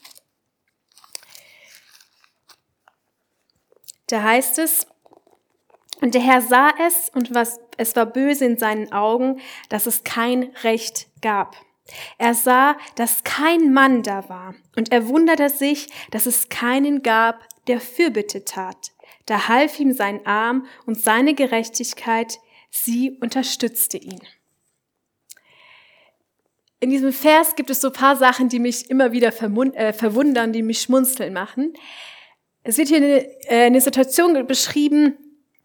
Da 4.06 4.22
heißt 4.22 4.58
es, 4.58 4.86
Und 6.00 6.14
der 6.14 6.22
Herr 6.22 6.40
sah 6.40 6.70
es 6.86 7.10
und 7.14 7.34
was, 7.34 7.60
es 7.76 7.96
war 7.96 8.06
böse 8.06 8.44
in 8.44 8.56
seinen 8.56 8.92
Augen, 8.92 9.40
dass 9.68 9.86
es 9.86 10.04
kein 10.04 10.50
Recht 10.62 11.08
gab. 11.22 11.56
Er 12.18 12.34
sah, 12.34 12.76
dass 12.96 13.24
kein 13.24 13.72
Mann 13.72 14.02
da 14.02 14.28
war 14.28 14.54
und 14.76 14.92
er 14.92 15.08
wunderte 15.08 15.48
sich, 15.48 15.88
dass 16.10 16.26
es 16.26 16.48
keinen 16.48 17.02
gab, 17.02 17.40
der 17.66 17.80
Fürbitte 17.80 18.44
tat. 18.44 18.92
Da 19.26 19.48
half 19.48 19.78
ihm 19.80 19.92
sein 19.92 20.24
Arm 20.26 20.66
und 20.86 21.00
seine 21.00 21.34
Gerechtigkeit, 21.34 22.38
sie 22.70 23.18
unterstützte 23.20 23.98
ihn. 23.98 24.20
In 26.80 26.90
diesem 26.90 27.12
Vers 27.12 27.56
gibt 27.56 27.70
es 27.70 27.80
so 27.80 27.90
paar 27.90 28.16
Sachen, 28.16 28.48
die 28.48 28.60
mich 28.60 28.88
immer 28.88 29.12
wieder 29.12 29.28
äh, 29.28 29.92
verwundern, 29.92 30.52
die 30.52 30.62
mich 30.62 30.80
schmunzeln 30.80 31.32
machen. 31.32 31.74
Es 32.62 32.78
wird 32.78 32.88
hier 32.88 32.98
eine, 32.98 33.44
äh, 33.50 33.66
eine 33.66 33.80
Situation 33.80 34.46
beschrieben, 34.46 35.16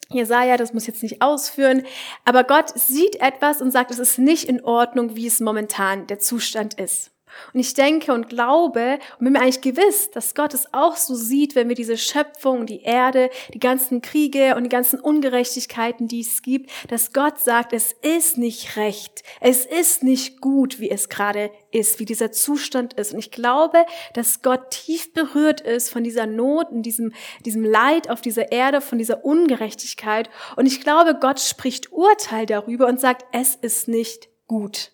Jesaja, 0.10 0.58
das 0.58 0.74
muss 0.74 0.88
jetzt 0.88 1.04
nicht 1.04 1.22
ausführen, 1.22 1.84
aber 2.26 2.44
Gott 2.44 2.78
sieht 2.78 3.16
etwas 3.22 3.62
und 3.62 3.72
sagt, 3.72 3.92
es 3.92 4.00
ist 4.00 4.20
nicht 4.20 4.48
in 4.48 4.64
Ordnung, 4.64 5.16
wie 5.16 5.28
es 5.28 5.40
momentan 5.40 6.08
der 6.08 6.20
Zustand 6.20 6.76
ist. 6.76 7.13
Und 7.54 7.60
ich 7.60 7.74
denke 7.74 8.14
und 8.14 8.30
glaube 8.30 9.00
und 9.20 9.26
bin 9.26 9.34
mir 9.34 9.42
eigentlich 9.42 9.62
gewiss, 9.62 10.12
dass 10.12 10.36
Gott 10.36 10.54
es 10.54 10.74
auch 10.74 10.96
so 10.96 11.16
sieht, 11.16 11.56
wenn 11.56 11.70
wir 11.70 11.76
diese 11.76 11.98
Schöpfung, 11.98 12.66
die 12.66 12.82
Erde, 12.82 13.30
die 13.54 13.60
ganzen 13.60 14.02
Kriege 14.02 14.56
und 14.56 14.64
die 14.64 14.70
ganzen 14.70 15.00
Ungerechtigkeiten, 15.00 16.08
die 16.08 16.22
es 16.22 16.42
gibt, 16.42 16.72
dass 16.90 17.14
Gott 17.14 17.40
sagt, 17.40 17.74
es 17.74 17.94
ist 18.02 18.38
nicht 18.38 18.76
recht, 18.76 19.24
es 19.40 19.66
ist 19.66 20.04
nicht 20.04 20.42
gut, 20.42 20.80
wie 20.80 20.90
es 20.90 21.10
gerade 21.10 21.52
ist, 21.72 22.00
wie 22.00 22.06
dieser 22.06 22.32
Zustand 22.32 22.94
ist. 22.94 23.14
Und 23.14 23.20
ich 23.20 23.32
glaube, 23.32 23.86
dass 24.14 24.42
Gott 24.42 24.72
tief 24.72 25.14
berührt 25.14 25.62
ist 25.62 25.90
von 25.90 26.04
dieser 26.04 26.26
Not 26.26 26.70
und 26.70 26.84
diesem, 26.84 27.14
diesem 27.46 27.64
Leid 27.64 28.10
auf 28.10 28.22
dieser 28.22 28.52
Erde, 28.52 28.82
von 28.82 28.98
dieser 28.98 29.26
Ungerechtigkeit. 29.26 30.30
Und 30.56 30.66
ich 30.66 30.82
glaube, 30.82 31.18
Gott 31.20 31.40
spricht 31.40 31.92
Urteil 31.92 32.46
darüber 32.46 32.88
und 32.88 33.00
sagt, 33.00 33.26
es 33.32 33.56
ist 33.56 33.88
nicht 33.88 34.30
gut. 34.48 34.92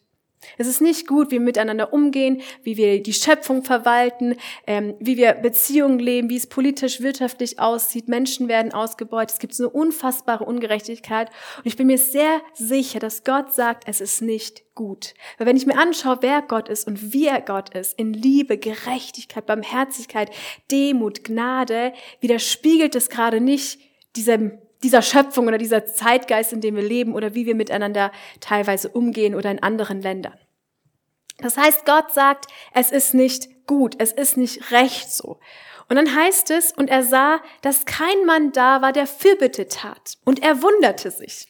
Es 0.58 0.68
ist 0.68 0.82
nicht 0.82 1.08
gut, 1.08 1.28
wie 1.28 1.34
wir 1.34 1.42
miteinander 1.42 1.92
umgehen, 1.94 2.42
wie 2.64 2.78
wir 2.78 3.04
die 3.04 3.14
Schöpfung 3.14 3.64
verwalten, 3.64 4.36
ähm, 4.68 4.96
wie 5.00 5.18
wir 5.18 5.34
Beziehungen 5.34 6.00
leben, 6.00 6.30
wie 6.30 6.38
es 6.38 6.48
politisch, 6.48 7.02
wirtschaftlich 7.02 7.60
aussieht. 7.60 8.08
Menschen 8.08 8.48
werden 8.48 8.74
ausgebeutet. 8.74 9.34
Es 9.34 9.40
gibt 9.40 9.54
so 9.54 9.64
eine 9.64 9.72
unfassbare 9.72 10.46
Ungerechtigkeit. 10.46 11.30
Und 11.58 11.66
ich 11.66 11.76
bin 11.76 11.88
mir 11.88 11.98
sehr 11.98 12.42
sicher, 12.54 13.00
dass 13.00 13.24
Gott 13.24 13.54
sagt, 13.54 13.84
es 13.88 14.00
ist 14.00 14.22
nicht 14.22 14.64
gut. 14.76 15.14
Weil 15.38 15.48
wenn 15.48 15.58
ich 15.58 15.66
mir 15.66 15.78
anschaue, 15.78 16.20
wer 16.22 16.42
Gott 16.42 16.70
ist 16.70 16.88
und 16.88 17.12
wie 17.12 17.28
er 17.28 17.42
Gott 17.42 17.76
ist, 17.76 18.00
in 18.00 18.14
Liebe, 18.14 18.58
Gerechtigkeit, 18.58 19.46
Barmherzigkeit, 19.46 20.32
Demut, 20.72 21.26
Gnade, 21.26 21.92
widerspiegelt 22.22 22.96
es 22.96 23.10
gerade 23.10 23.42
nicht 23.42 23.80
diesem 24.16 24.58
dieser 24.84 25.02
Schöpfung 25.02 25.48
oder 25.48 25.58
dieser 25.58 25.86
Zeitgeist, 25.86 26.54
in 26.54 26.62
dem 26.62 26.76
wir 26.76 26.84
leben 26.84 27.14
oder 27.14 27.36
wie 27.36 27.46
wir 27.46 27.56
miteinander 27.56 28.12
teilweise 28.40 28.90
umgehen 28.90 29.36
oder 29.36 29.52
in 29.52 29.62
anderen 29.62 30.02
Ländern. 30.02 30.38
Das 31.38 31.58
heißt, 31.58 31.86
Gott 31.86 32.12
sagt, 32.12 32.48
es 32.74 32.92
ist 32.92 33.14
nicht 33.14 33.66
gut, 33.66 33.96
es 34.00 34.12
ist 34.12 34.38
nicht 34.38 34.72
recht 34.72 35.12
so. 35.12 35.40
Und 35.88 35.96
dann 35.96 36.16
heißt 36.16 36.52
es, 36.52 36.72
und 36.72 36.90
er 36.90 37.04
sah, 37.04 37.42
dass 37.62 37.86
kein 37.86 38.26
Mann 38.26 38.52
da 38.52 38.82
war, 38.82 38.94
der 38.94 39.08
Fürbitte 39.08 39.68
tat. 39.68 40.18
Und 40.24 40.44
er 40.44 40.62
wunderte 40.62 41.10
sich. 41.10 41.48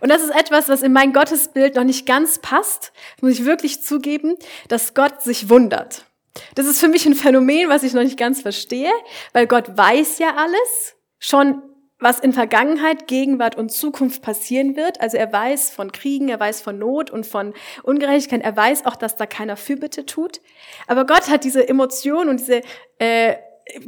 Und 0.00 0.08
das 0.08 0.22
ist 0.22 0.34
etwas, 0.34 0.68
was 0.68 0.82
in 0.82 0.92
mein 0.92 1.12
Gottesbild 1.12 1.76
noch 1.76 1.84
nicht 1.84 2.06
ganz 2.06 2.38
passt, 2.38 2.92
muss 3.20 3.32
ich 3.32 3.44
wirklich 3.44 3.82
zugeben, 3.82 4.36
dass 4.68 4.94
Gott 4.94 5.22
sich 5.22 5.48
wundert. 5.48 6.06
Das 6.54 6.66
ist 6.66 6.80
für 6.80 6.88
mich 6.88 7.06
ein 7.06 7.14
Phänomen, 7.14 7.68
was 7.68 7.82
ich 7.82 7.92
noch 7.92 8.02
nicht 8.02 8.18
ganz 8.18 8.40
verstehe, 8.42 8.92
weil 9.32 9.46
Gott 9.46 9.76
weiß 9.76 10.18
ja 10.18 10.36
alles, 10.36 10.96
schon 11.18 11.62
was 12.02 12.20
in 12.20 12.32
Vergangenheit, 12.32 13.06
Gegenwart 13.06 13.56
und 13.56 13.70
Zukunft 13.70 14.22
passieren 14.22 14.76
wird. 14.76 15.00
Also 15.00 15.16
er 15.16 15.32
weiß 15.32 15.70
von 15.70 15.92
Kriegen, 15.92 16.28
er 16.28 16.40
weiß 16.40 16.60
von 16.60 16.78
Not 16.78 17.10
und 17.10 17.26
von 17.26 17.54
Ungerechtigkeit, 17.82 18.42
er 18.42 18.56
weiß 18.56 18.86
auch, 18.86 18.96
dass 18.96 19.16
da 19.16 19.26
keiner 19.26 19.56
Fürbitte 19.56 20.04
tut. 20.04 20.40
Aber 20.86 21.06
Gott 21.06 21.28
hat 21.30 21.44
diese 21.44 21.68
Emotion 21.68 22.28
und 22.28 22.40
diese 22.40 22.62
äh, 22.98 23.36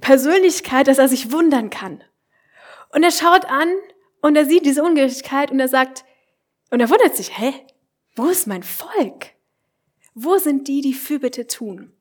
Persönlichkeit, 0.00 0.88
dass 0.88 0.98
er 0.98 1.08
sich 1.08 1.32
wundern 1.32 1.70
kann. 1.70 2.02
Und 2.90 3.02
er 3.02 3.10
schaut 3.10 3.44
an 3.46 3.68
und 4.20 4.36
er 4.36 4.44
sieht 4.44 4.64
diese 4.64 4.82
Ungerechtigkeit 4.82 5.50
und 5.50 5.58
er 5.58 5.68
sagt, 5.68 6.04
und 6.70 6.80
er 6.80 6.90
wundert 6.90 7.16
sich, 7.16 7.38
hä, 7.38 7.52
wo 8.16 8.26
ist 8.26 8.46
mein 8.46 8.62
Volk? 8.62 9.32
Wo 10.14 10.38
sind 10.38 10.68
die, 10.68 10.80
die 10.80 10.94
Fürbitte 10.94 11.46
tun? 11.46 11.92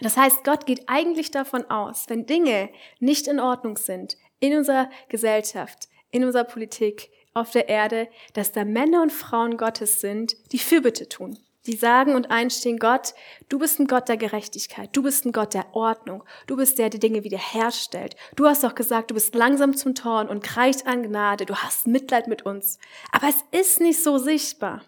Das 0.00 0.16
heißt, 0.16 0.44
Gott 0.44 0.66
geht 0.66 0.88
eigentlich 0.88 1.30
davon 1.30 1.64
aus, 1.70 2.04
wenn 2.08 2.26
Dinge 2.26 2.70
nicht 3.00 3.26
in 3.26 3.40
Ordnung 3.40 3.76
sind, 3.76 4.16
in 4.40 4.56
unserer 4.56 4.90
Gesellschaft, 5.08 5.88
in 6.10 6.24
unserer 6.24 6.44
Politik, 6.44 7.10
auf 7.34 7.50
der 7.50 7.68
Erde, 7.68 8.08
dass 8.32 8.52
da 8.52 8.64
Männer 8.64 9.02
und 9.02 9.12
Frauen 9.12 9.56
Gottes 9.56 10.00
sind, 10.00 10.36
die 10.52 10.58
Fürbitte 10.58 11.08
tun. 11.08 11.38
Die 11.66 11.76
sagen 11.76 12.14
und 12.14 12.30
einstehen, 12.30 12.78
Gott, 12.78 13.14
du 13.48 13.58
bist 13.58 13.78
ein 13.78 13.86
Gott 13.86 14.08
der 14.08 14.16
Gerechtigkeit, 14.16 14.88
du 14.94 15.02
bist 15.02 15.26
ein 15.26 15.32
Gott 15.32 15.52
der 15.52 15.74
Ordnung, 15.74 16.24
du 16.46 16.56
bist 16.56 16.78
der, 16.78 16.88
der 16.88 17.00
Dinge 17.00 17.24
wiederherstellt. 17.24 18.16
Du 18.36 18.46
hast 18.46 18.64
doch 18.64 18.74
gesagt, 18.74 19.10
du 19.10 19.14
bist 19.14 19.34
langsam 19.34 19.76
zum 19.76 19.94
Torn 19.94 20.28
und 20.28 20.42
kreicht 20.42 20.86
an 20.86 21.02
Gnade, 21.02 21.44
du 21.44 21.54
hast 21.54 21.86
Mitleid 21.86 22.26
mit 22.26 22.46
uns. 22.46 22.78
Aber 23.12 23.28
es 23.28 23.44
ist 23.50 23.80
nicht 23.80 24.02
so 24.02 24.16
sichtbar. 24.16 24.82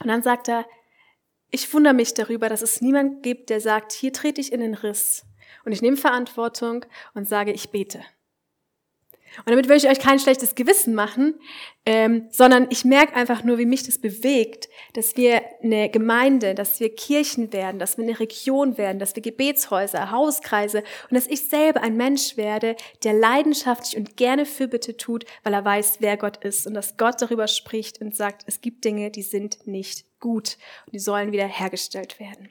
Und 0.00 0.08
dann 0.08 0.22
sagt 0.22 0.48
er, 0.48 0.66
ich 1.52 1.72
wundere 1.72 1.94
mich 1.94 2.14
darüber, 2.14 2.48
dass 2.48 2.62
es 2.62 2.80
niemand 2.80 3.22
gibt, 3.22 3.50
der 3.50 3.60
sagt, 3.60 3.92
hier 3.92 4.12
trete 4.12 4.40
ich 4.40 4.52
in 4.52 4.60
den 4.60 4.74
Riss 4.74 5.24
und 5.64 5.72
ich 5.72 5.82
nehme 5.82 5.96
Verantwortung 5.96 6.84
und 7.14 7.28
sage, 7.28 7.52
ich 7.52 7.70
bete. 7.70 8.02
Und 9.38 9.50
damit 9.50 9.68
will 9.68 9.76
ich 9.76 9.88
euch 9.88 10.00
kein 10.00 10.18
schlechtes 10.18 10.54
Gewissen 10.54 10.94
machen, 10.94 11.34
ähm, 11.86 12.26
sondern 12.30 12.66
ich 12.70 12.84
merke 12.84 13.14
einfach 13.14 13.44
nur, 13.44 13.58
wie 13.58 13.66
mich 13.66 13.84
das 13.84 13.98
bewegt, 13.98 14.68
dass 14.94 15.16
wir 15.16 15.42
eine 15.62 15.88
Gemeinde, 15.88 16.54
dass 16.54 16.80
wir 16.80 16.94
Kirchen 16.94 17.52
werden, 17.52 17.78
dass 17.78 17.96
wir 17.96 18.04
eine 18.04 18.18
Region 18.18 18.76
werden, 18.76 18.98
dass 18.98 19.14
wir 19.14 19.22
Gebetshäuser, 19.22 20.10
Hauskreise 20.10 20.82
und 21.08 21.14
dass 21.14 21.26
ich 21.26 21.48
selber 21.48 21.80
ein 21.82 21.96
Mensch 21.96 22.36
werde, 22.36 22.76
der 23.04 23.12
leidenschaftlich 23.12 23.96
und 23.96 24.16
gerne 24.16 24.46
Fürbitte 24.46 24.96
tut, 24.96 25.24
weil 25.44 25.54
er 25.54 25.64
weiß, 25.64 25.98
wer 26.00 26.16
Gott 26.16 26.42
ist 26.44 26.66
und 26.66 26.74
dass 26.74 26.96
Gott 26.96 27.22
darüber 27.22 27.46
spricht 27.46 28.00
und 28.00 28.16
sagt, 28.16 28.42
es 28.46 28.60
gibt 28.60 28.84
Dinge, 28.84 29.10
die 29.10 29.22
sind 29.22 29.66
nicht 29.66 30.04
gut 30.18 30.58
und 30.86 30.92
die 30.92 30.98
sollen 30.98 31.32
wieder 31.32 31.46
hergestellt 31.46 32.18
werden. 32.18 32.50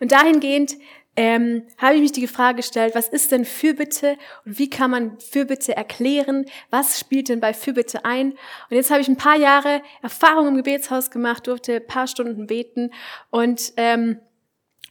Und 0.00 0.12
dahingehend 0.12 0.76
ähm, 1.16 1.62
habe 1.78 1.94
ich 1.94 2.00
mich 2.02 2.12
die 2.12 2.26
Frage 2.26 2.58
gestellt, 2.58 2.94
was 2.94 3.08
ist 3.08 3.32
denn 3.32 3.44
Fürbitte 3.44 4.16
und 4.44 4.58
wie 4.58 4.68
kann 4.68 4.90
man 4.90 5.18
Fürbitte 5.18 5.76
erklären? 5.76 6.44
Was 6.70 7.00
spielt 7.00 7.30
denn 7.30 7.40
bei 7.40 7.54
Fürbitte 7.54 8.04
ein? 8.04 8.32
Und 8.32 8.76
jetzt 8.76 8.90
habe 8.90 9.00
ich 9.00 9.08
ein 9.08 9.16
paar 9.16 9.36
Jahre 9.36 9.82
Erfahrung 10.02 10.48
im 10.48 10.56
Gebetshaus 10.56 11.10
gemacht, 11.10 11.46
durfte 11.46 11.76
ein 11.76 11.86
paar 11.86 12.06
Stunden 12.06 12.46
beten 12.46 12.92
und 13.30 13.72
ähm, 13.76 14.20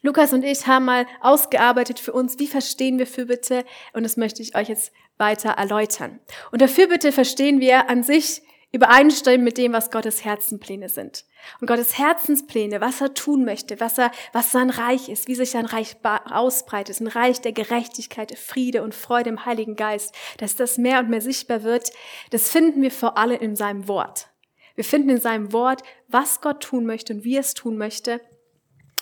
Lukas 0.01 0.33
und 0.33 0.43
ich 0.43 0.67
haben 0.67 0.85
mal 0.85 1.07
ausgearbeitet 1.21 1.99
für 1.99 2.13
uns, 2.13 2.37
wie 2.37 2.47
verstehen 2.47 2.99
wir 2.99 3.07
Fürbitte 3.07 3.65
und 3.93 4.03
das 4.03 4.17
möchte 4.17 4.41
ich 4.41 4.55
euch 4.55 4.69
jetzt 4.69 4.91
weiter 5.17 5.51
erläutern. 5.51 6.19
Unter 6.51 6.67
Fürbitte 6.67 7.11
verstehen 7.11 7.59
wir 7.59 7.89
an 7.89 8.03
sich 8.03 8.41
übereinstimmen 8.71 9.43
mit 9.43 9.57
dem, 9.57 9.73
was 9.73 9.91
Gottes 9.91 10.25
Herzenspläne 10.25 10.89
sind. 10.89 11.25
Und 11.61 11.67
Gottes 11.67 11.97
Herzenspläne, 11.97 12.81
was 12.81 13.01
er 13.01 13.13
tun 13.13 13.45
möchte, 13.45 13.79
was 13.79 13.97
er, 13.97 14.11
was 14.33 14.51
sein 14.51 14.69
Reich 14.69 15.09
ist, 15.09 15.27
wie 15.27 15.35
sich 15.35 15.51
sein 15.51 15.65
Reich 15.65 15.95
ausbreitet, 16.03 16.99
ein 16.99 17.07
Reich 17.07 17.41
der 17.41 17.51
Gerechtigkeit, 17.51 18.37
Friede 18.37 18.83
und 18.83 18.95
Freude 18.95 19.29
im 19.29 19.45
Heiligen 19.45 19.75
Geist, 19.75 20.13
dass 20.37 20.55
das 20.55 20.77
mehr 20.77 20.99
und 20.99 21.09
mehr 21.09 21.21
sichtbar 21.21 21.63
wird, 21.63 21.91
das 22.31 22.49
finden 22.49 22.81
wir 22.81 22.91
vor 22.91 23.17
allem 23.17 23.39
in 23.39 23.55
seinem 23.55 23.87
Wort. 23.87 24.29
Wir 24.75 24.83
finden 24.83 25.09
in 25.09 25.21
seinem 25.21 25.53
Wort, 25.53 25.83
was 26.07 26.41
Gott 26.41 26.61
tun 26.61 26.85
möchte 26.85 27.13
und 27.13 27.23
wie 27.23 27.35
er 27.35 27.41
es 27.41 27.53
tun 27.53 27.77
möchte 27.77 28.19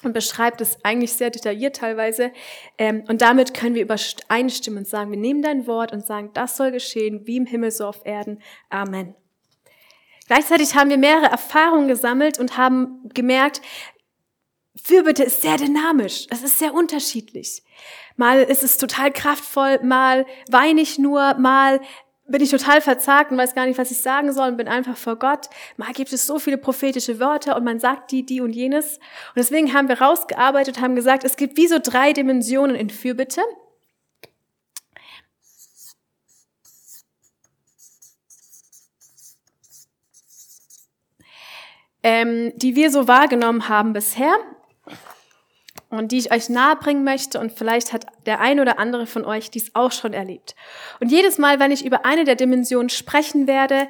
und 0.04 0.14
beschreibt 0.14 0.62
es 0.62 0.84
eigentlich 0.84 1.14
sehr 1.14 1.30
detailliert 1.30 1.78
teilweise. 1.78 2.32
Ähm, 2.78 3.04
und 3.08 3.22
damit 3.22 3.54
können 3.54 3.76
wir 3.76 3.84
übereinstimmen 3.84 4.80
und 4.80 4.88
sagen, 4.88 5.12
wir 5.12 5.18
nehmen 5.18 5.42
dein 5.42 5.68
Wort 5.68 5.94
und 5.94 6.06
sagen, 6.06 6.32
das 6.34 6.58
soll 6.58 6.72
geschehen, 6.72 7.26
wie 7.26 7.38
im 7.38 7.46
Himmel 7.46 7.72
so 7.72 7.88
auf 7.88 8.06
Erden. 8.06 8.40
Amen. 8.70 9.16
Gleichzeitig 10.28 10.76
haben 10.76 10.90
wir 10.90 10.98
mehrere 10.98 11.26
Erfahrungen 11.26 11.88
gesammelt 11.88 12.40
und 12.40 12.58
haben 12.58 13.10
gemerkt, 13.14 13.62
Fürbitte 14.82 15.24
ist 15.24 15.42
sehr 15.42 15.58
dynamisch. 15.58 16.28
Es 16.30 16.44
ist 16.44 16.60
sehr 16.60 16.74
unterschiedlich. 16.74 17.64
Mal 18.16 18.44
ist 18.44 18.64
es 18.64 18.78
total 18.78 19.12
kraftvoll, 19.12 19.80
mal 19.84 20.26
weine 20.50 20.82
ich 20.82 21.00
nur, 21.00 21.36
mal 21.36 21.80
bin 22.26 22.42
ich 22.42 22.52
total 22.52 22.82
verzagt 22.82 23.32
und 23.32 23.38
weiß 23.38 23.54
gar 23.54 23.66
nicht, 23.66 23.78
was 23.78 23.92
ich 23.92 24.02
sagen 24.02 24.32
soll 24.32 24.50
und 24.50 24.58
bin 24.58 24.68
einfach 24.68 24.96
vor 24.96 25.18
Gott. 25.18 25.50
Mal 25.76 25.92
gibt 25.92 26.14
es 26.14 26.26
so 26.26 26.40
viele 26.40 26.58
prophetische 26.58 27.20
Wörter 27.20 27.56
und 27.58 27.64
man 27.66 27.80
sagt 27.80 28.12
die, 28.12 28.26
die 28.26 28.40
und 28.40 28.54
jenes. 28.54 28.96
Und 28.96 29.38
deswegen 29.38 29.74
haben 29.74 29.90
wir 29.90 30.00
rausgearbeitet, 30.00 30.80
haben 30.80 30.96
gesagt, 30.96 31.26
es 31.26 31.36
gibt 31.36 31.58
wie 31.58 31.68
so 31.68 31.80
drei 31.84 32.14
Dimensionen 32.14 32.76
in 32.76 32.90
Fürbitte. 32.90 33.42
Ähm, 42.04 42.52
die 42.58 42.76
wir 42.76 42.92
so 42.92 43.08
wahrgenommen 43.08 43.70
haben 43.70 43.94
bisher. 43.94 44.36
und 45.90 46.12
die 46.12 46.18
ich 46.18 46.32
euch 46.34 46.50
nahebringen 46.50 47.04
möchte 47.04 47.40
und 47.40 47.52
vielleicht 47.52 47.94
hat 47.94 48.08
der 48.26 48.40
ein 48.40 48.60
oder 48.60 48.80
andere 48.80 49.06
von 49.06 49.26
euch 49.26 49.52
dies 49.52 49.76
auch 49.76 49.92
schon 49.92 50.12
erlebt. 50.14 50.56
Und 51.00 51.12
jedes 51.12 51.38
Mal, 51.38 51.60
wenn 51.60 51.72
ich 51.72 51.86
über 51.86 52.04
eine 52.04 52.24
der 52.24 52.36
Dimensionen 52.36 52.90
sprechen 52.90 53.46
werde, 53.46 53.88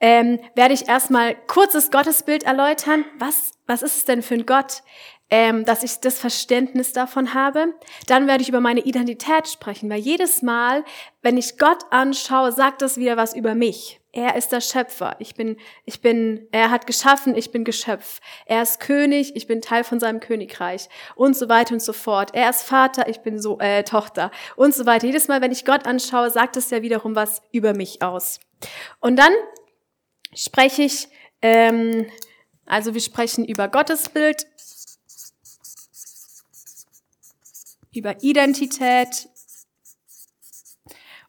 ähm, 0.00 0.38
werde 0.54 0.74
ich 0.74 0.88
erstmal 0.88 1.34
kurzes 1.46 1.90
Gottesbild 1.90 2.42
erläutern. 2.42 3.04
Was, 3.18 3.52
was 3.66 3.82
ist 3.82 3.96
es 3.96 4.04
denn 4.04 4.22
für 4.22 4.34
ein 4.34 4.46
Gott? 4.46 4.82
Ähm, 5.28 5.64
dass 5.64 5.82
ich 5.82 5.98
das 5.98 6.20
Verständnis 6.20 6.92
davon 6.92 7.34
habe. 7.34 7.74
Dann 8.06 8.28
werde 8.28 8.42
ich 8.42 8.48
über 8.48 8.60
meine 8.60 8.80
Identität 8.80 9.48
sprechen, 9.48 9.90
weil 9.90 9.98
jedes 9.98 10.40
Mal, 10.40 10.84
wenn 11.22 11.36
ich 11.36 11.58
Gott 11.58 11.84
anschaue, 11.90 12.52
sagt 12.52 12.80
das 12.80 12.96
wieder 12.96 13.16
was 13.16 13.34
über 13.34 13.56
mich. 13.56 13.98
Er 14.16 14.34
ist 14.34 14.50
der 14.50 14.62
Schöpfer. 14.62 15.14
Ich 15.18 15.34
bin, 15.34 15.58
ich 15.84 16.00
bin, 16.00 16.48
er 16.50 16.70
hat 16.70 16.86
geschaffen, 16.86 17.36
ich 17.36 17.50
bin 17.50 17.64
Geschöpf. 17.64 18.20
Er 18.46 18.62
ist 18.62 18.80
König, 18.80 19.36
ich 19.36 19.46
bin 19.46 19.60
Teil 19.60 19.84
von 19.84 20.00
seinem 20.00 20.20
Königreich 20.20 20.88
und 21.16 21.36
so 21.36 21.50
weiter 21.50 21.74
und 21.74 21.82
so 21.82 21.92
fort. 21.92 22.30
Er 22.32 22.48
ist 22.48 22.62
Vater, 22.62 23.10
ich 23.10 23.20
bin 23.20 23.38
so 23.38 23.58
äh, 23.60 23.84
Tochter 23.84 24.30
und 24.56 24.74
so 24.74 24.86
weiter. 24.86 25.06
Jedes 25.06 25.28
Mal, 25.28 25.42
wenn 25.42 25.52
ich 25.52 25.66
Gott 25.66 25.84
anschaue, 25.84 26.30
sagt 26.30 26.56
es 26.56 26.70
ja 26.70 26.80
wiederum 26.80 27.14
was 27.14 27.42
über 27.52 27.74
mich 27.74 28.00
aus. 28.00 28.40
Und 29.00 29.16
dann 29.16 29.34
spreche 30.32 30.84
ich, 30.84 31.08
ähm, 31.42 32.06
also 32.64 32.94
wir 32.94 33.02
sprechen 33.02 33.44
über 33.44 33.68
Gottesbild, 33.68 34.46
über 37.92 38.22
Identität 38.22 39.28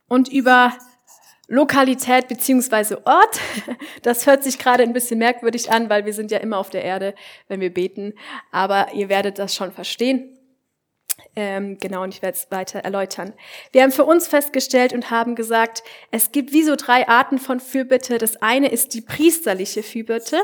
und 0.07 0.29
über 0.29 0.71
Lokalität 1.47 2.27
beziehungsweise 2.27 3.05
Ort. 3.05 3.39
Das 4.03 4.25
hört 4.25 4.43
sich 4.43 4.57
gerade 4.57 4.83
ein 4.83 4.93
bisschen 4.93 5.19
merkwürdig 5.19 5.71
an, 5.71 5.89
weil 5.89 6.05
wir 6.05 6.13
sind 6.13 6.31
ja 6.31 6.37
immer 6.37 6.57
auf 6.57 6.69
der 6.69 6.83
Erde, 6.83 7.13
wenn 7.47 7.59
wir 7.59 7.73
beten. 7.73 8.13
Aber 8.51 8.93
ihr 8.93 9.09
werdet 9.09 9.39
das 9.39 9.55
schon 9.55 9.71
verstehen. 9.71 10.37
Ähm, 11.35 11.77
genau, 11.79 12.03
und 12.03 12.13
ich 12.13 12.21
werde 12.21 12.37
es 12.37 12.51
weiter 12.51 12.79
erläutern. 12.79 13.33
Wir 13.71 13.83
haben 13.83 13.91
für 13.91 14.05
uns 14.05 14.27
festgestellt 14.27 14.93
und 14.93 15.09
haben 15.09 15.35
gesagt, 15.35 15.83
es 16.11 16.31
gibt 16.31 16.51
wie 16.51 16.63
so 16.63 16.75
drei 16.75 17.07
Arten 17.07 17.37
von 17.37 17.59
Fürbitte. 17.59 18.17
Das 18.17 18.41
eine 18.41 18.71
ist 18.71 18.93
die 18.93 19.01
priesterliche 19.01 19.83
Fürbitte. 19.83 20.41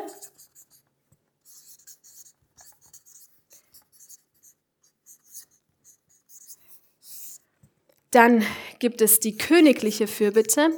Dann 8.11 8.45
gibt 8.77 9.01
es 9.01 9.19
die 9.19 9.37
königliche 9.37 10.05
Fürbitte. 10.05 10.69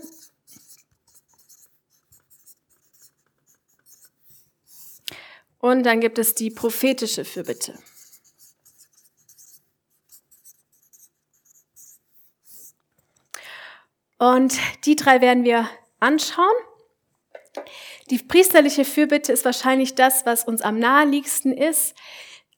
Und 5.66 5.82
dann 5.82 6.00
gibt 6.00 6.20
es 6.20 6.36
die 6.36 6.52
prophetische 6.52 7.26
Fürbitte. 7.26 7.74
Und 14.20 14.60
die 14.86 14.96
drei 14.96 15.22
werden 15.22 15.44
wir 15.44 15.68
anschauen. 16.00 16.46
Die 18.12 18.20
priesterliche 18.20 18.86
Fürbitte 18.86 19.34
ist 19.34 19.44
wahrscheinlich 19.44 19.96
das, 19.96 20.28
was 20.28 20.44
uns 20.44 20.62
am 20.62 20.78
naheliegendsten 20.78 21.52
ist. 21.52 21.96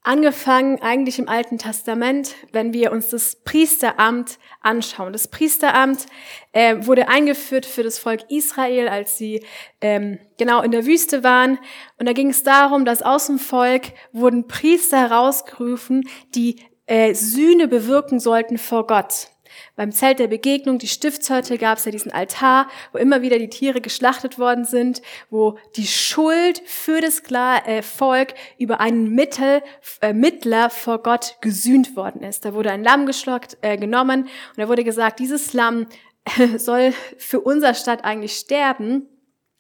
Angefangen 0.08 0.82
eigentlich 0.82 1.20
im 1.20 1.28
Alten 1.28 1.58
Testament, 1.58 2.36
wenn 2.54 2.72
wir 2.72 2.94
uns 2.94 3.10
das 3.10 3.36
Priesteramt 3.44 4.40
anschauen. 4.62 5.12
Das 5.12 5.28
Priesteramt 5.28 6.06
äh, 6.54 6.78
wurde 6.86 7.10
eingeführt 7.10 7.66
für 7.66 7.84
das 7.84 8.00
Volk 8.00 8.22
Israel, 8.30 8.88
als 8.88 9.18
sie 9.18 9.44
ähm, 9.82 10.18
genau 10.38 10.62
in 10.62 10.72
der 10.72 10.86
Wüste 10.86 11.26
waren. 11.26 11.60
Und 12.00 12.08
da 12.08 12.14
ging 12.14 12.30
es 12.30 12.44
darum, 12.44 12.86
dass 12.86 13.02
aus 13.02 13.28
dem 13.28 13.38
Volk 13.38 13.88
wurden 14.14 14.48
Priester 14.48 14.98
herausgerufen, 14.98 16.08
die 16.34 16.62
äh, 16.86 17.14
Sühne 17.14 17.68
bewirken 17.68 18.22
sollten 18.22 18.58
vor 18.58 18.88
Gott. 18.88 19.28
Beim 19.76 19.92
Zelt 19.92 20.20
der 20.20 20.28
Begegnung, 20.28 20.78
die 20.78 20.88
Stiftshütte, 20.88 21.58
gab 21.58 21.78
es 21.78 21.86
ja 21.86 21.92
diesen 21.92 22.12
Altar, 22.12 22.68
wo 22.92 22.98
immer 22.98 23.22
wieder 23.22 23.40
die 23.40 23.50
Tiere 23.50 23.82
geschlachtet 23.82 24.40
worden 24.40 24.66
sind, 24.66 25.02
wo 25.30 25.58
die 25.76 25.88
Schuld 25.88 26.62
für 26.66 27.02
das 27.02 27.22
äh, 27.30 27.82
Volk 27.82 28.34
über 28.58 28.80
einen 28.80 29.14
Mittel, 29.14 29.62
äh, 30.02 30.14
Mittler 30.14 30.70
vor 30.70 31.02
Gott 31.04 31.38
gesühnt 31.42 31.96
worden 31.96 32.24
ist. 32.24 32.46
Da 32.46 32.54
wurde 32.54 32.72
ein 32.72 32.84
Lamm 32.84 33.06
geschlockt, 33.06 33.58
äh, 33.62 33.78
genommen 33.78 34.24
und 34.24 34.58
da 34.58 34.68
wurde 34.68 34.84
gesagt, 34.84 35.20
dieses 35.20 35.54
Lamm 35.54 35.88
soll 36.58 36.94
für 37.18 37.40
unser 37.40 37.74
Stadt 37.74 38.04
eigentlich 38.04 38.34
sterben 38.38 39.08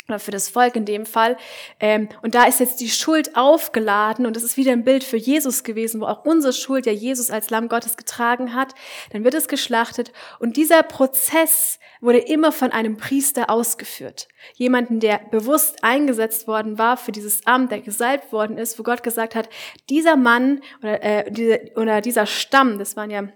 oder 0.07 0.19
für 0.19 0.31
das 0.31 0.49
Volk 0.49 0.75
in 0.75 0.85
dem 0.85 1.05
Fall. 1.05 1.37
Ähm, 1.79 2.09
und 2.21 2.35
da 2.35 2.45
ist 2.45 2.59
jetzt 2.59 2.79
die 2.79 2.89
Schuld 2.89 3.35
aufgeladen 3.35 4.25
und 4.25 4.35
das 4.35 4.43
ist 4.43 4.57
wieder 4.57 4.71
ein 4.71 4.83
Bild 4.83 5.03
für 5.03 5.17
Jesus 5.17 5.63
gewesen, 5.63 6.01
wo 6.01 6.05
auch 6.05 6.25
unsere 6.25 6.53
Schuld 6.53 6.85
ja 6.85 6.91
Jesus 6.91 7.29
als 7.29 7.49
Lamm 7.49 7.67
Gottes 7.69 7.97
getragen 7.97 8.53
hat. 8.53 8.73
Dann 9.11 9.23
wird 9.23 9.33
es 9.33 9.47
geschlachtet 9.47 10.11
und 10.39 10.57
dieser 10.57 10.83
Prozess 10.83 11.79
wurde 11.99 12.19
immer 12.19 12.51
von 12.51 12.71
einem 12.71 12.97
Priester 12.97 13.49
ausgeführt. 13.49 14.27
Jemanden, 14.55 14.99
der 14.99 15.19
bewusst 15.31 15.83
eingesetzt 15.83 16.47
worden 16.47 16.77
war 16.77 16.97
für 16.97 17.11
dieses 17.11 17.45
Amt, 17.45 17.71
der 17.71 17.81
gesalbt 17.81 18.31
worden 18.31 18.57
ist, 18.57 18.77
wo 18.79 18.83
Gott 18.83 19.03
gesagt 19.03 19.35
hat, 19.35 19.49
dieser 19.89 20.15
Mann 20.15 20.61
oder, 20.79 21.03
äh, 21.03 21.31
diese, 21.31 21.71
oder 21.75 22.01
dieser 22.01 22.25
Stamm, 22.25 22.79
das 22.79 22.95
waren 22.95 23.09
ja 23.09 23.29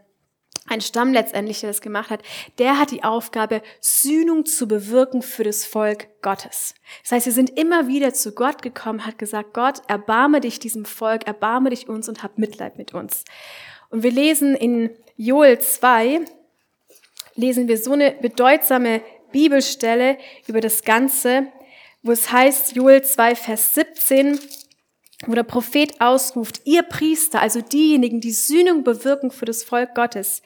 ein 0.71 0.81
Stamm 0.81 1.13
letztendlich, 1.13 1.59
der 1.59 1.69
das 1.69 1.81
gemacht 1.81 2.09
hat, 2.09 2.21
der 2.57 2.79
hat 2.79 2.91
die 2.91 3.03
Aufgabe, 3.03 3.61
Sühnung 3.81 4.45
zu 4.45 4.67
bewirken 4.67 5.21
für 5.21 5.43
das 5.43 5.65
Volk 5.65 6.07
Gottes. 6.21 6.73
Das 7.03 7.11
heißt, 7.11 7.25
wir 7.27 7.33
sind 7.33 7.59
immer 7.59 7.87
wieder 7.87 8.13
zu 8.13 8.31
Gott 8.31 8.61
gekommen, 8.61 9.05
hat 9.05 9.17
gesagt, 9.17 9.53
Gott, 9.53 9.81
erbarme 9.87 10.39
dich 10.39 10.59
diesem 10.59 10.85
Volk, 10.85 11.27
erbarme 11.27 11.69
dich 11.69 11.89
uns 11.89 12.07
und 12.07 12.23
hab 12.23 12.37
Mitleid 12.37 12.77
mit 12.77 12.93
uns. 12.93 13.25
Und 13.89 14.03
wir 14.03 14.11
lesen 14.11 14.55
in 14.55 14.89
Joel 15.17 15.59
2, 15.59 16.21
lesen 17.35 17.67
wir 17.67 17.77
so 17.77 17.91
eine 17.91 18.11
bedeutsame 18.11 19.01
Bibelstelle 19.31 20.17
über 20.47 20.61
das 20.61 20.83
Ganze, 20.83 21.47
wo 22.01 22.11
es 22.11 22.31
heißt, 22.31 22.75
Joel 22.75 23.03
2, 23.03 23.35
Vers 23.35 23.75
17, 23.75 24.39
wo 25.27 25.33
der 25.33 25.43
Prophet 25.43 25.99
ausruft, 26.01 26.61
ihr 26.65 26.83
Priester, 26.83 27.41
also 27.41 27.61
diejenigen, 27.61 28.21
die 28.21 28.31
Sühnung 28.31 28.83
bewirken 28.83 29.31
für 29.31 29.45
das 29.45 29.63
Volk 29.63 29.93
Gottes, 29.95 30.41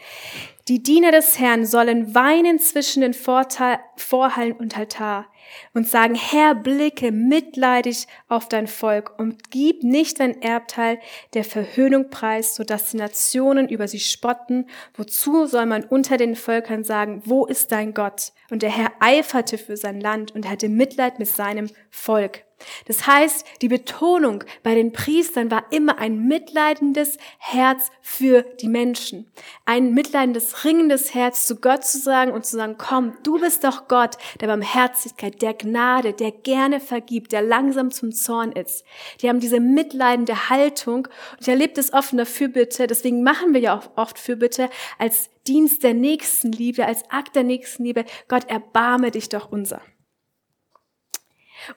die 0.67 0.81
Diener 0.81 1.11
des 1.11 1.38
Herrn 1.39 1.65
sollen 1.65 2.15
weinen 2.15 2.57
zwischen 2.57 3.01
den 3.01 3.13
Vorhallen 3.13 4.53
und 4.53 4.77
Altar 4.77 5.27
und 5.73 5.88
sagen, 5.88 6.15
Herr, 6.15 6.55
blicke 6.55 7.11
mitleidig 7.11 8.07
auf 8.27 8.49
dein 8.49 8.65
Volk 8.65 9.13
und 9.19 9.51
gib 9.51 9.83
nicht 9.83 10.19
dein 10.19 10.41
Erbteil 10.41 10.99
der 11.35 11.43
Verhöhnung 11.43 12.09
preis, 12.09 12.55
sodass 12.55 12.91
die 12.91 12.97
Nationen 12.97 13.69
über 13.69 13.88
sie 13.88 13.99
spotten. 13.99 14.67
Wozu 14.95 15.45
soll 15.45 15.67
man 15.67 15.83
unter 15.83 16.17
den 16.17 16.35
Völkern 16.35 16.83
sagen, 16.83 17.21
wo 17.25 17.45
ist 17.45 17.71
dein 17.71 17.93
Gott? 17.93 18.31
Und 18.49 18.63
der 18.63 18.71
Herr 18.71 18.91
eiferte 18.99 19.59
für 19.59 19.77
sein 19.77 20.01
Land 20.01 20.33
und 20.33 20.49
hatte 20.49 20.67
Mitleid 20.69 21.19
mit 21.19 21.27
seinem 21.27 21.69
Volk. 21.91 22.44
Das 22.86 23.06
heißt, 23.06 23.46
die 23.62 23.68
Betonung 23.68 24.44
bei 24.63 24.76
den 24.76 24.91
Priestern 24.91 25.52
war 25.52 25.65
immer 25.72 25.98
ein 25.98 26.28
mitleidendes 26.28 27.18
Herz 27.38 27.89
für 28.02 28.44
die 28.62 28.68
Menschen. 28.68 29.32
Ein 29.65 29.94
mitleidendes, 29.94 30.63
ringendes 30.63 31.13
Herz 31.13 31.48
zu 31.48 31.58
Gott 31.58 31.84
zu 31.84 32.00
sagen 32.00 32.32
und 32.32 32.46
zu 32.46 32.56
sagen, 32.56 32.76
komm, 32.78 33.18
du 33.24 33.39
bist 33.39 33.63
doch 33.63 33.88
Gott 33.88 34.18
der 34.39 34.48
Barmherzigkeit, 34.48 35.41
der 35.41 35.54
Gnade, 35.54 36.13
der 36.13 36.32
gerne 36.32 36.80
vergibt, 36.80 37.32
der 37.32 37.41
langsam 37.41 37.91
zum 37.91 38.12
Zorn 38.12 38.52
ist. 38.52 38.86
Die 39.22 39.30
haben 39.30 39.39
diese 39.39 39.60
mitleidende 39.60 40.50
Haltung 40.50 41.08
und 41.32 41.41
ich 41.41 41.48
erlebe 41.48 41.74
das 41.74 41.94
oft 41.94 42.12
in 42.12 42.18
der 42.18 42.26
Fürbitte, 42.26 42.88
deswegen 42.88 43.24
machen 43.24 43.54
wir 43.54 43.62
ja 43.62 43.78
auch 43.78 43.98
oft 43.98 44.18
Fürbitte 44.18 44.70
als 44.98 45.30
Dienst 45.48 45.84
der 45.84 45.94
Nächstenliebe, 45.94 46.86
als 46.86 47.04
Akt 47.10 47.36
der 47.36 47.44
Nächstenliebe. 47.44 48.06
Gott, 48.28 48.50
erbarme 48.50 49.12
dich 49.12 49.30
doch 49.30 49.52
unser. 49.52 49.82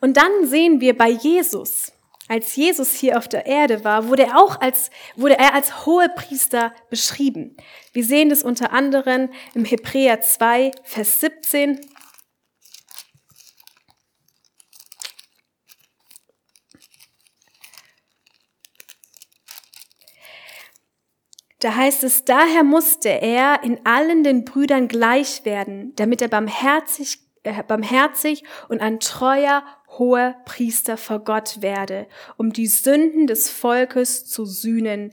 Und 0.00 0.16
dann 0.16 0.46
sehen 0.46 0.80
wir 0.80 0.96
bei 0.96 1.08
Jesus, 1.08 1.92
als 2.28 2.54
Jesus 2.56 2.92
hier 2.94 3.16
auf 3.16 3.26
der 3.26 3.46
Erde 3.46 3.84
war, 3.84 4.08
wurde 4.08 4.24
er 4.24 4.38
auch 4.38 4.60
als, 4.60 4.90
wurde 5.16 5.38
er 5.38 5.54
als 5.54 5.86
Hohepriester 5.86 6.74
beschrieben. 6.90 7.56
Wir 7.92 8.04
sehen 8.04 8.28
das 8.28 8.42
unter 8.42 8.72
anderem 8.72 9.30
im 9.54 9.64
Hebräer 9.64 10.20
2, 10.20 10.72
Vers 10.84 11.20
17. 11.20 11.80
Da 21.60 21.74
heißt 21.74 22.04
es, 22.04 22.24
daher 22.24 22.62
musste 22.62 23.08
er 23.08 23.64
in 23.64 23.84
allen 23.84 24.22
den 24.22 24.44
Brüdern 24.44 24.86
gleich 24.86 25.44
werden, 25.44 25.92
damit 25.96 26.22
er 26.22 26.28
barmherzig, 26.28 27.18
barmherzig 27.66 28.44
und 28.68 28.80
ein 28.80 29.00
treuer 29.00 29.64
hoher 29.98 30.36
Priester 30.44 30.96
vor 30.96 31.20
Gott 31.20 31.62
werde, 31.62 32.06
um 32.36 32.52
die 32.52 32.66
Sünden 32.66 33.26
des 33.26 33.48
Volkes 33.50 34.26
zu 34.26 34.44
sühnen. 34.44 35.12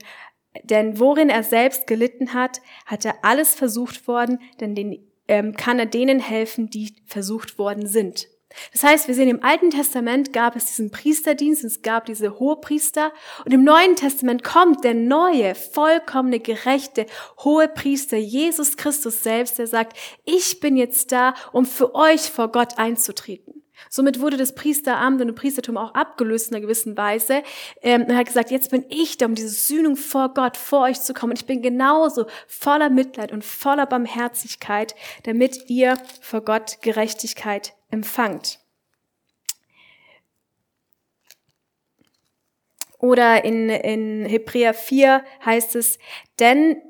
Denn 0.63 0.99
worin 0.99 1.29
er 1.29 1.43
selbst 1.43 1.87
gelitten 1.87 2.33
hat, 2.33 2.61
hat 2.85 3.05
er 3.05 3.15
alles 3.23 3.55
versucht 3.55 4.07
worden, 4.07 4.39
denn 4.59 4.75
den, 4.75 5.05
ähm, 5.27 5.55
kann 5.55 5.79
er 5.79 5.85
denen 5.85 6.19
helfen, 6.19 6.69
die 6.69 6.95
versucht 7.05 7.57
worden 7.57 7.87
sind. 7.87 8.27
Das 8.71 8.83
heißt, 8.83 9.07
wir 9.07 9.15
sehen 9.15 9.29
im 9.29 9.43
Alten 9.43 9.69
Testament 9.69 10.33
gab 10.33 10.55
es 10.55 10.65
diesen 10.65 10.91
Priesterdienst, 10.91 11.63
es 11.63 11.81
gab 11.81 12.05
diese 12.05 12.39
Hohepriester 12.39 13.11
und 13.45 13.53
im 13.53 13.63
Neuen 13.63 13.95
Testament 13.95 14.43
kommt 14.43 14.83
der 14.83 14.93
neue, 14.93 15.55
vollkommene, 15.55 16.39
gerechte 16.39 17.05
Hohepriester 17.39 18.17
Jesus 18.17 18.77
Christus 18.77 19.23
selbst, 19.23 19.59
der 19.59 19.67
sagt, 19.67 19.97
ich 20.25 20.59
bin 20.59 20.77
jetzt 20.77 21.11
da, 21.11 21.33
um 21.51 21.65
für 21.65 21.95
euch 21.95 22.29
vor 22.29 22.51
Gott 22.51 22.77
einzutreten. 22.77 23.55
Somit 23.89 24.19
wurde 24.19 24.37
das 24.37 24.55
Priesteramt 24.55 25.21
und 25.21 25.27
das 25.27 25.35
Priestertum 25.35 25.77
auch 25.77 25.93
abgelöst 25.93 26.49
in 26.49 26.55
einer 26.55 26.61
gewissen 26.61 26.97
Weise. 26.97 27.43
Ähm, 27.81 28.05
er 28.07 28.17
hat 28.17 28.27
gesagt, 28.27 28.51
jetzt 28.51 28.71
bin 28.71 28.85
ich 28.89 29.17
da, 29.17 29.25
um 29.25 29.35
diese 29.35 29.49
Sühnung 29.49 29.95
vor 29.95 30.33
Gott, 30.33 30.57
vor 30.57 30.81
euch 30.81 31.01
zu 31.01 31.13
kommen. 31.13 31.31
Und 31.31 31.39
ich 31.39 31.45
bin 31.45 31.61
genauso 31.61 32.25
voller 32.47 32.89
Mitleid 32.89 33.31
und 33.31 33.43
voller 33.43 33.85
Barmherzigkeit, 33.85 34.95
damit 35.23 35.69
ihr 35.69 35.97
vor 36.21 36.41
Gott 36.41 36.81
Gerechtigkeit 36.81 37.74
empfangt. 37.89 38.59
Oder 42.99 43.43
in, 43.45 43.69
in 43.69 44.25
Hebräer 44.25 44.73
4 44.73 45.23
heißt 45.45 45.75
es, 45.75 45.99
denn 46.39 46.81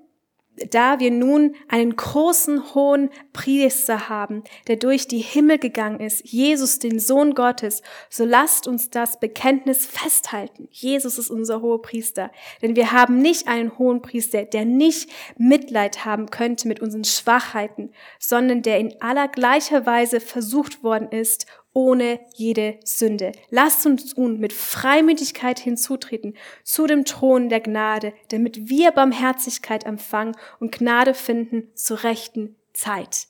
da 0.71 0.99
wir 0.99 1.11
nun 1.11 1.55
einen 1.67 1.95
großen 1.95 2.73
hohen 2.75 3.09
Priester 3.33 4.09
haben, 4.09 4.43
der 4.67 4.77
durch 4.77 5.07
die 5.07 5.19
Himmel 5.19 5.59
gegangen 5.59 5.99
ist, 5.99 6.25
Jesus, 6.25 6.79
den 6.79 6.99
Sohn 6.99 7.33
Gottes, 7.33 7.81
so 8.09 8.25
lasst 8.25 8.67
uns 8.67 8.89
das 8.89 9.19
Bekenntnis 9.19 9.85
festhalten. 9.85 10.67
Jesus 10.71 11.17
ist 11.17 11.29
unser 11.29 11.61
hoher 11.61 11.81
Priester. 11.81 12.31
Denn 12.61 12.75
wir 12.75 12.91
haben 12.91 13.19
nicht 13.19 13.47
einen 13.47 13.77
hohen 13.77 14.01
Priester, 14.01 14.43
der 14.43 14.65
nicht 14.65 15.09
Mitleid 15.37 16.05
haben 16.05 16.29
könnte 16.29 16.67
mit 16.67 16.81
unseren 16.81 17.03
Schwachheiten, 17.03 17.91
sondern 18.19 18.61
der 18.61 18.79
in 18.79 19.01
aller 19.01 19.27
gleicher 19.27 19.85
Weise 19.85 20.19
versucht 20.19 20.83
worden 20.83 21.09
ist 21.09 21.45
ohne 21.75 22.21
jede 22.33 22.79
Sünde. 22.85 23.33
Lasst 23.49 23.85
uns 23.85 24.15
nun 24.15 24.39
mit 24.39 24.53
Freimütigkeit 24.53 25.59
hinzutreten 25.59 26.35
zu 26.63 26.87
dem 26.87 27.05
Thron 27.05 27.49
der 27.49 27.59
Gnade, 27.59 28.13
damit 28.29 28.69
wir 28.69 28.91
Barmherzigkeit 28.91 29.85
empfangen 29.85 30.35
und 30.59 30.71
Gnade 30.71 31.13
finden 31.13 31.69
zur 31.75 32.03
rechten 32.03 32.55
Zeit. 32.73 33.27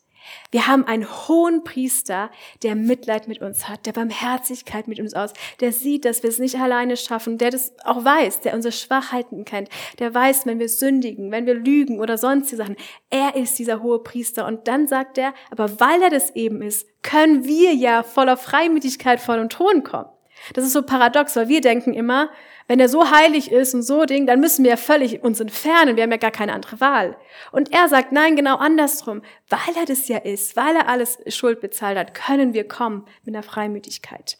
Wir 0.52 0.68
haben 0.68 0.86
einen 0.86 1.08
hohen 1.28 1.64
Priester, 1.64 2.32
der 2.64 2.76
Mitleid 2.76 3.28
mit 3.28 3.42
uns 3.42 3.68
hat, 3.68 3.86
der 3.86 3.94
Barmherzigkeit 3.94 4.88
mit 4.88 5.00
uns 5.00 5.14
aus, 5.14 5.34
der 5.60 5.72
sieht, 5.72 6.06
dass 6.06 6.24
wir 6.24 6.30
es 6.30 6.40
nicht 6.40 6.56
alleine 6.56 6.98
schaffen, 6.98 7.38
der 7.38 7.52
das 7.52 7.74
auch 7.84 8.04
weiß, 8.04 8.42
der 8.42 8.54
unsere 8.54 8.72
Schwachheiten 8.72 9.46
kennt, 9.46 9.70
der 10.00 10.14
weiß, 10.14 10.46
wenn 10.46 10.60
wir 10.60 10.70
sündigen, 10.70 11.32
wenn 11.32 11.46
wir 11.46 11.56
lügen 11.56 12.00
oder 12.00 12.18
sonstige 12.18 12.58
Sachen. 12.58 12.76
Er 13.10 13.36
ist 13.36 13.60
dieser 13.60 13.82
hohe 13.82 14.00
Priester. 14.00 14.46
Und 14.46 14.68
dann 14.68 14.88
sagt 14.88 15.18
er, 15.18 15.34
aber 15.52 15.80
weil 15.80 16.02
er 16.02 16.10
das 16.10 16.36
eben 16.36 16.62
ist, 16.62 16.88
können 17.02 17.46
wir 17.46 17.74
ja 17.74 18.04
voller 18.04 18.38
Freimütigkeit 18.38 19.20
vor 19.20 19.38
den 19.38 19.50
Thron 19.50 19.84
kommen. 19.84 20.10
Das 20.54 20.66
ist 20.66 20.74
so 20.74 20.84
paradox, 20.84 21.36
weil 21.36 21.48
wir 21.48 21.62
denken 21.62 21.94
immer, 21.94 22.30
wenn 22.67 22.80
er 22.80 22.89
so 22.89 23.12
heilig 23.12 23.51
ist 23.51 23.73
und 23.75 23.84
so 23.84 24.06
Ding, 24.06 24.25
dann 24.25 24.39
müssen 24.39 24.63
wir 24.63 24.71
ja 24.71 24.78
völlig 24.78 25.23
uns 25.23 25.39
entfernen. 25.39 25.95
Wir 25.95 26.04
haben 26.04 26.12
ja 26.12 26.17
gar 26.17 26.32
keine 26.32 26.54
andere 26.54 26.80
Wahl. 26.80 27.17
Und 27.51 27.71
er 27.71 27.88
sagt, 27.89 28.12
nein, 28.12 28.36
genau 28.36 28.58
andersrum. 28.58 29.21
Weil 29.49 29.75
er 29.75 29.86
das 29.86 30.08
ja 30.08 30.17
ist, 30.17 30.56
weil 30.56 30.75
er 30.75 30.89
alles 30.89 31.19
Schuld 31.28 31.62
bezahlt 31.62 31.97
hat, 31.97 32.13
können 32.13 32.54
wir 32.54 32.67
kommen 32.67 33.06
mit 33.23 33.36
einer 33.36 33.43
Freimütigkeit. 33.43 34.39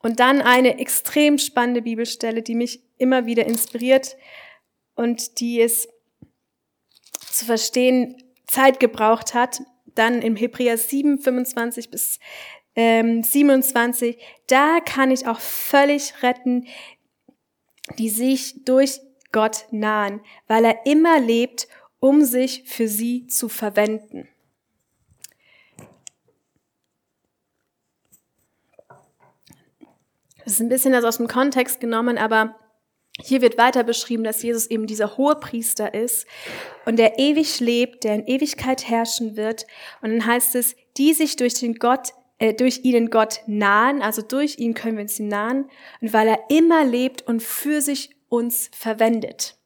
Und 0.00 0.20
dann 0.20 0.40
eine 0.40 0.78
extrem 0.78 1.38
spannende 1.38 1.82
Bibelstelle, 1.82 2.42
die 2.42 2.54
mich 2.54 2.82
immer 2.96 3.26
wieder 3.26 3.44
inspiriert 3.46 4.16
und 4.94 5.40
die 5.40 5.60
es 5.60 5.88
zu 7.30 7.44
verstehen 7.44 8.16
Zeit 8.46 8.80
gebraucht 8.80 9.34
hat. 9.34 9.60
Dann 9.94 10.22
im 10.22 10.36
Hebräer 10.36 10.78
7, 10.78 11.18
25 11.18 11.90
bis 11.90 12.18
ähm, 12.80 13.24
27, 13.24 14.16
da 14.46 14.78
kann 14.78 15.10
ich 15.10 15.26
auch 15.26 15.40
völlig 15.40 16.22
retten, 16.22 16.68
die 17.98 18.08
sich 18.08 18.64
durch 18.64 19.00
Gott 19.32 19.66
nahen, 19.72 20.20
weil 20.46 20.64
er 20.64 20.86
immer 20.86 21.18
lebt, 21.18 21.66
um 21.98 22.22
sich 22.22 22.62
für 22.66 22.86
sie 22.86 23.26
zu 23.26 23.48
verwenden. 23.48 24.28
Das 30.44 30.52
ist 30.52 30.60
ein 30.60 30.68
bisschen 30.68 30.92
das 30.92 31.04
aus 31.04 31.16
dem 31.16 31.26
Kontext 31.26 31.80
genommen, 31.80 32.16
aber 32.16 32.54
hier 33.20 33.42
wird 33.42 33.58
weiter 33.58 33.82
beschrieben, 33.82 34.22
dass 34.22 34.40
Jesus 34.40 34.66
eben 34.66 34.86
dieser 34.86 35.16
hohe 35.16 35.34
Priester 35.34 35.94
ist 35.94 36.28
und 36.86 36.96
der 36.96 37.18
ewig 37.18 37.58
lebt, 37.58 38.04
der 38.04 38.14
in 38.14 38.26
Ewigkeit 38.28 38.88
herrschen 38.88 39.36
wird. 39.36 39.66
Und 40.00 40.10
dann 40.10 40.24
heißt 40.24 40.54
es, 40.54 40.76
die 40.96 41.12
sich 41.12 41.34
durch 41.34 41.54
den 41.54 41.74
Gott 41.74 42.12
äh, 42.38 42.54
durch 42.54 42.84
ihnen 42.84 43.10
Gott 43.10 43.40
nahen, 43.46 44.02
also 44.02 44.22
durch 44.22 44.58
ihn 44.58 44.74
können 44.74 44.96
wir 44.96 45.02
uns 45.02 45.18
ihm 45.18 45.28
nahen, 45.28 45.70
und 46.00 46.12
weil 46.12 46.28
er 46.28 46.50
immer 46.50 46.84
lebt 46.84 47.22
und 47.22 47.42
für 47.42 47.80
sich 47.80 48.10
uns 48.28 48.70
verwendet. 48.72 49.58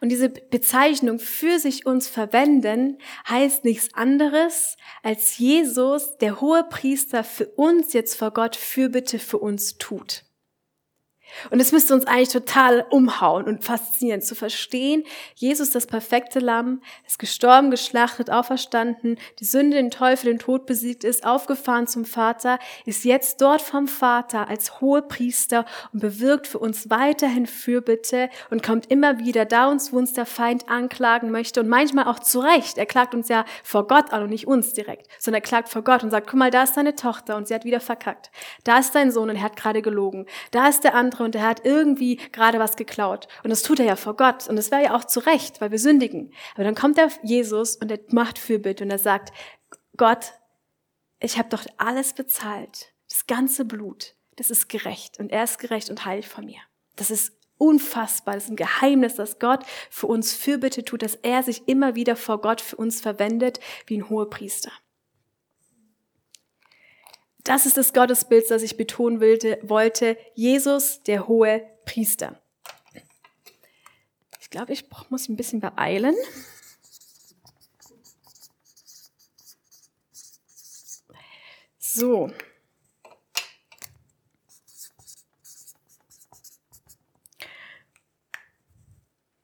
Und 0.00 0.10
diese 0.10 0.28
Bezeichnung 0.28 1.18
für 1.18 1.58
sich 1.58 1.86
uns 1.86 2.08
verwenden 2.08 2.98
heißt 3.28 3.64
nichts 3.64 3.94
anderes, 3.94 4.76
als 5.02 5.38
Jesus, 5.38 6.18
der 6.18 6.40
hohe 6.40 6.64
Priester, 6.64 7.24
für 7.24 7.46
uns 7.46 7.92
jetzt 7.92 8.16
vor 8.16 8.32
Gott 8.32 8.56
Fürbitte 8.56 9.18
für 9.18 9.38
uns 9.38 9.78
tut. 9.78 10.24
Und 11.50 11.60
es 11.60 11.72
müsste 11.72 11.94
uns 11.94 12.06
eigentlich 12.06 12.30
total 12.30 12.86
umhauen 12.90 13.44
und 13.44 13.64
faszinieren 13.64 14.22
zu 14.22 14.34
verstehen, 14.34 15.04
Jesus, 15.34 15.70
das 15.70 15.86
perfekte 15.86 16.38
Lamm, 16.38 16.82
ist 17.06 17.18
gestorben, 17.18 17.70
geschlachtet, 17.70 18.30
auferstanden, 18.30 19.18
die 19.38 19.44
Sünde, 19.44 19.76
den 19.76 19.90
Teufel, 19.90 20.30
den 20.30 20.38
Tod 20.38 20.66
besiegt 20.66 21.04
ist, 21.04 21.24
aufgefahren 21.24 21.86
zum 21.86 22.04
Vater, 22.04 22.58
ist 22.84 23.04
jetzt 23.04 23.40
dort 23.40 23.62
vom 23.62 23.88
Vater 23.88 24.48
als 24.48 24.80
hohe 24.80 25.02
Priester 25.02 25.64
und 25.92 26.00
bewirkt 26.00 26.46
für 26.46 26.58
uns 26.58 26.90
weiterhin 26.90 27.46
Fürbitte 27.46 28.28
und 28.50 28.62
kommt 28.62 28.90
immer 28.90 29.18
wieder 29.18 29.44
da 29.44 29.66
uns, 29.68 29.92
wo 29.92 29.98
uns 29.98 30.12
der 30.12 30.26
Feind 30.26 30.68
anklagen 30.68 31.30
möchte 31.30 31.60
und 31.60 31.68
manchmal 31.68 32.06
auch 32.06 32.18
zu 32.18 32.40
Recht. 32.40 32.78
Er 32.78 32.86
klagt 32.86 33.14
uns 33.14 33.28
ja 33.28 33.44
vor 33.62 33.86
Gott 33.86 34.12
an 34.12 34.22
und 34.22 34.30
nicht 34.30 34.46
uns 34.46 34.72
direkt, 34.72 35.08
sondern 35.18 35.42
er 35.42 35.46
klagt 35.46 35.68
vor 35.68 35.82
Gott 35.82 36.02
und 36.02 36.10
sagt, 36.10 36.28
guck 36.28 36.38
mal, 36.38 36.50
da 36.50 36.62
ist 36.62 36.76
deine 36.76 36.94
Tochter 36.94 37.36
und 37.36 37.48
sie 37.48 37.54
hat 37.54 37.64
wieder 37.64 37.80
verkackt. 37.80 38.30
Da 38.64 38.78
ist 38.78 38.94
dein 38.94 39.10
Sohn 39.10 39.30
und 39.30 39.36
er 39.36 39.42
hat 39.42 39.56
gerade 39.56 39.82
gelogen. 39.82 40.26
Da 40.50 40.68
ist 40.68 40.84
der 40.84 40.94
andere 40.94 41.21
und 41.22 41.34
er 41.34 41.46
hat 41.46 41.64
irgendwie 41.64 42.16
gerade 42.16 42.58
was 42.58 42.76
geklaut. 42.76 43.28
Und 43.42 43.50
das 43.50 43.62
tut 43.62 43.80
er 43.80 43.86
ja 43.86 43.96
vor 43.96 44.16
Gott. 44.16 44.48
Und 44.48 44.56
das 44.56 44.70
wäre 44.70 44.84
ja 44.84 44.94
auch 44.94 45.04
zu 45.04 45.20
Recht, 45.20 45.60
weil 45.60 45.70
wir 45.70 45.78
sündigen. 45.78 46.32
Aber 46.54 46.64
dann 46.64 46.74
kommt 46.74 46.96
der 46.96 47.10
Jesus 47.22 47.76
und 47.76 47.90
er 47.90 48.00
macht 48.10 48.38
Fürbitte 48.38 48.84
und 48.84 48.90
er 48.90 48.98
sagt, 48.98 49.32
Gott, 49.96 50.32
ich 51.20 51.38
habe 51.38 51.48
doch 51.48 51.64
alles 51.78 52.12
bezahlt. 52.14 52.92
Das 53.08 53.26
ganze 53.26 53.64
Blut. 53.64 54.14
Das 54.36 54.50
ist 54.50 54.68
gerecht. 54.68 55.18
Und 55.18 55.30
er 55.30 55.44
ist 55.44 55.58
gerecht 55.58 55.90
und 55.90 56.04
heilig 56.04 56.28
vor 56.28 56.42
mir. 56.42 56.60
Das 56.96 57.10
ist 57.10 57.32
unfassbar. 57.58 58.34
Das 58.34 58.44
ist 58.44 58.50
ein 58.50 58.56
Geheimnis, 58.56 59.14
dass 59.14 59.38
Gott 59.38 59.64
für 59.88 60.08
uns 60.08 60.34
Fürbitte 60.34 60.84
tut, 60.84 61.02
dass 61.02 61.14
er 61.14 61.42
sich 61.42 61.68
immer 61.68 61.94
wieder 61.94 62.16
vor 62.16 62.40
Gott 62.40 62.60
für 62.60 62.76
uns 62.76 63.00
verwendet 63.00 63.60
wie 63.86 63.98
ein 63.98 64.08
hoher 64.08 64.28
Priester. 64.28 64.72
Das 67.44 67.66
ist 67.66 67.76
das 67.76 67.92
Gottesbild, 67.92 68.48
das 68.50 68.62
ich 68.62 68.76
betonen 68.76 69.20
wollte. 69.20 70.16
Jesus, 70.34 71.02
der 71.02 71.26
hohe 71.26 71.66
Priester. 71.84 72.40
Ich 74.40 74.50
glaube, 74.50 74.72
ich 74.72 74.84
muss 75.08 75.28
ein 75.28 75.36
bisschen 75.36 75.60
beeilen. 75.60 76.14
So. 81.78 82.30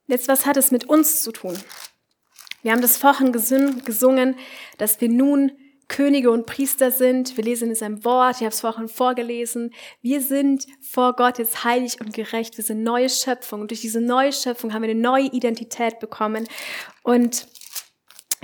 Jetzt, 0.07 0.27
was 0.27 0.47
hat 0.47 0.57
es 0.57 0.71
mit 0.71 0.85
uns 0.85 1.21
zu 1.21 1.31
tun? 1.31 1.55
Wir 2.63 2.71
haben 2.71 2.81
das 2.81 2.97
vorhin 2.97 3.31
gesungen, 3.31 4.39
dass 4.79 4.99
wir 5.01 5.09
nun 5.09 5.51
Könige 5.89 6.31
und 6.31 6.45
Priester 6.45 6.91
sind. 6.91 7.35
Wir 7.35 7.43
lesen 7.43 7.69
in 7.69 7.75
seinem 7.75 8.05
Wort, 8.05 8.37
ich 8.37 8.41
habe 8.41 8.53
es 8.53 8.61
vorhin 8.61 8.87
vorgelesen. 8.87 9.73
Wir 10.01 10.21
sind 10.21 10.65
vor 10.81 11.13
Gott 11.17 11.39
jetzt 11.39 11.65
heilig 11.65 11.99
und 11.99 12.13
gerecht. 12.13 12.55
Wir 12.55 12.63
sind 12.63 12.83
neue 12.83 13.09
Schöpfung. 13.09 13.61
Und 13.61 13.71
durch 13.71 13.81
diese 13.81 13.99
neue 13.99 14.31
Schöpfung 14.31 14.73
haben 14.73 14.83
wir 14.83 14.89
eine 14.89 14.99
neue 14.99 15.25
Identität 15.25 15.99
bekommen. 15.99 16.47
Und 17.03 17.47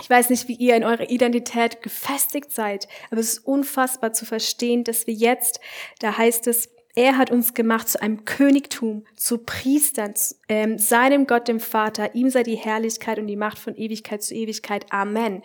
ich 0.01 0.09
weiß 0.09 0.29
nicht, 0.29 0.47
wie 0.49 0.55
ihr 0.55 0.75
in 0.75 0.83
eurer 0.83 1.09
Identität 1.09 1.81
gefestigt 1.81 2.51
seid, 2.51 2.87
aber 3.11 3.21
es 3.21 3.33
ist 3.33 3.45
unfassbar 3.45 4.11
zu 4.11 4.25
verstehen, 4.25 4.83
dass 4.83 5.07
wir 5.07 5.13
jetzt, 5.13 5.61
da 5.99 6.17
heißt 6.17 6.47
es, 6.47 6.69
er 6.97 7.17
hat 7.17 7.29
uns 7.29 7.53
gemacht 7.53 7.89
zu 7.89 8.01
einem 8.01 8.23
Königtum, 8.23 9.05
zu 9.17 9.39
Priestern, 9.39 10.15
zu, 10.15 10.35
ähm, 10.47 10.77
seinem 10.77 11.27
Gott, 11.27 11.49
dem 11.49 11.59
Vater. 11.59 12.15
Ihm 12.15 12.29
sei 12.29 12.43
die 12.43 12.55
Herrlichkeit 12.55 13.19
und 13.19 13.27
die 13.27 13.35
Macht 13.35 13.59
von 13.59 13.75
Ewigkeit 13.75 14.23
zu 14.23 14.33
Ewigkeit. 14.33 14.85
Amen. 14.91 15.43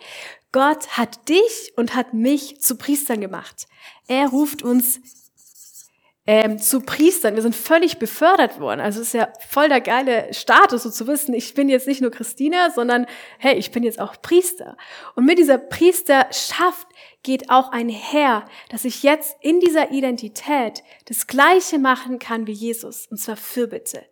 Gott 0.51 0.97
hat 0.97 1.29
dich 1.29 1.73
und 1.77 1.95
hat 1.95 2.13
mich 2.13 2.61
zu 2.61 2.75
Priestern 2.75 3.21
gemacht. 3.21 3.67
Er 4.07 4.27
ruft 4.27 4.63
uns 4.63 4.99
ähm, 6.27 6.59
zu 6.59 6.81
Priestern. 6.81 7.35
Wir 7.35 7.41
sind 7.41 7.55
völlig 7.55 7.97
befördert 7.97 8.59
worden. 8.59 8.79
Also 8.79 9.01
es 9.01 9.07
ist 9.07 9.13
ja 9.13 9.29
voll 9.49 9.69
der 9.69 9.81
geile 9.81 10.33
Status, 10.33 10.83
so 10.83 10.91
zu 10.91 11.07
wissen, 11.07 11.33
ich 11.33 11.53
bin 11.53 11.67
jetzt 11.67 11.87
nicht 11.87 12.01
nur 12.01 12.11
Christina, 12.11 12.69
sondern 12.69 13.07
hey, 13.39 13.55
ich 13.55 13.71
bin 13.71 13.83
jetzt 13.83 13.99
auch 13.99 14.21
Priester. 14.21 14.77
Und 15.15 15.25
mit 15.25 15.39
dieser 15.39 15.57
Priesterschaft 15.57 16.87
geht 17.23 17.49
auch 17.49 17.71
einher, 17.71 18.45
dass 18.69 18.85
ich 18.85 19.03
jetzt 19.03 19.35
in 19.41 19.59
dieser 19.59 19.91
Identität 19.91 20.83
das 21.05 21.27
Gleiche 21.27 21.79
machen 21.79 22.19
kann 22.19 22.45
wie 22.45 22.53
Jesus, 22.53 23.07
und 23.07 23.17
zwar 23.17 23.35
Fürbitte. 23.35 24.05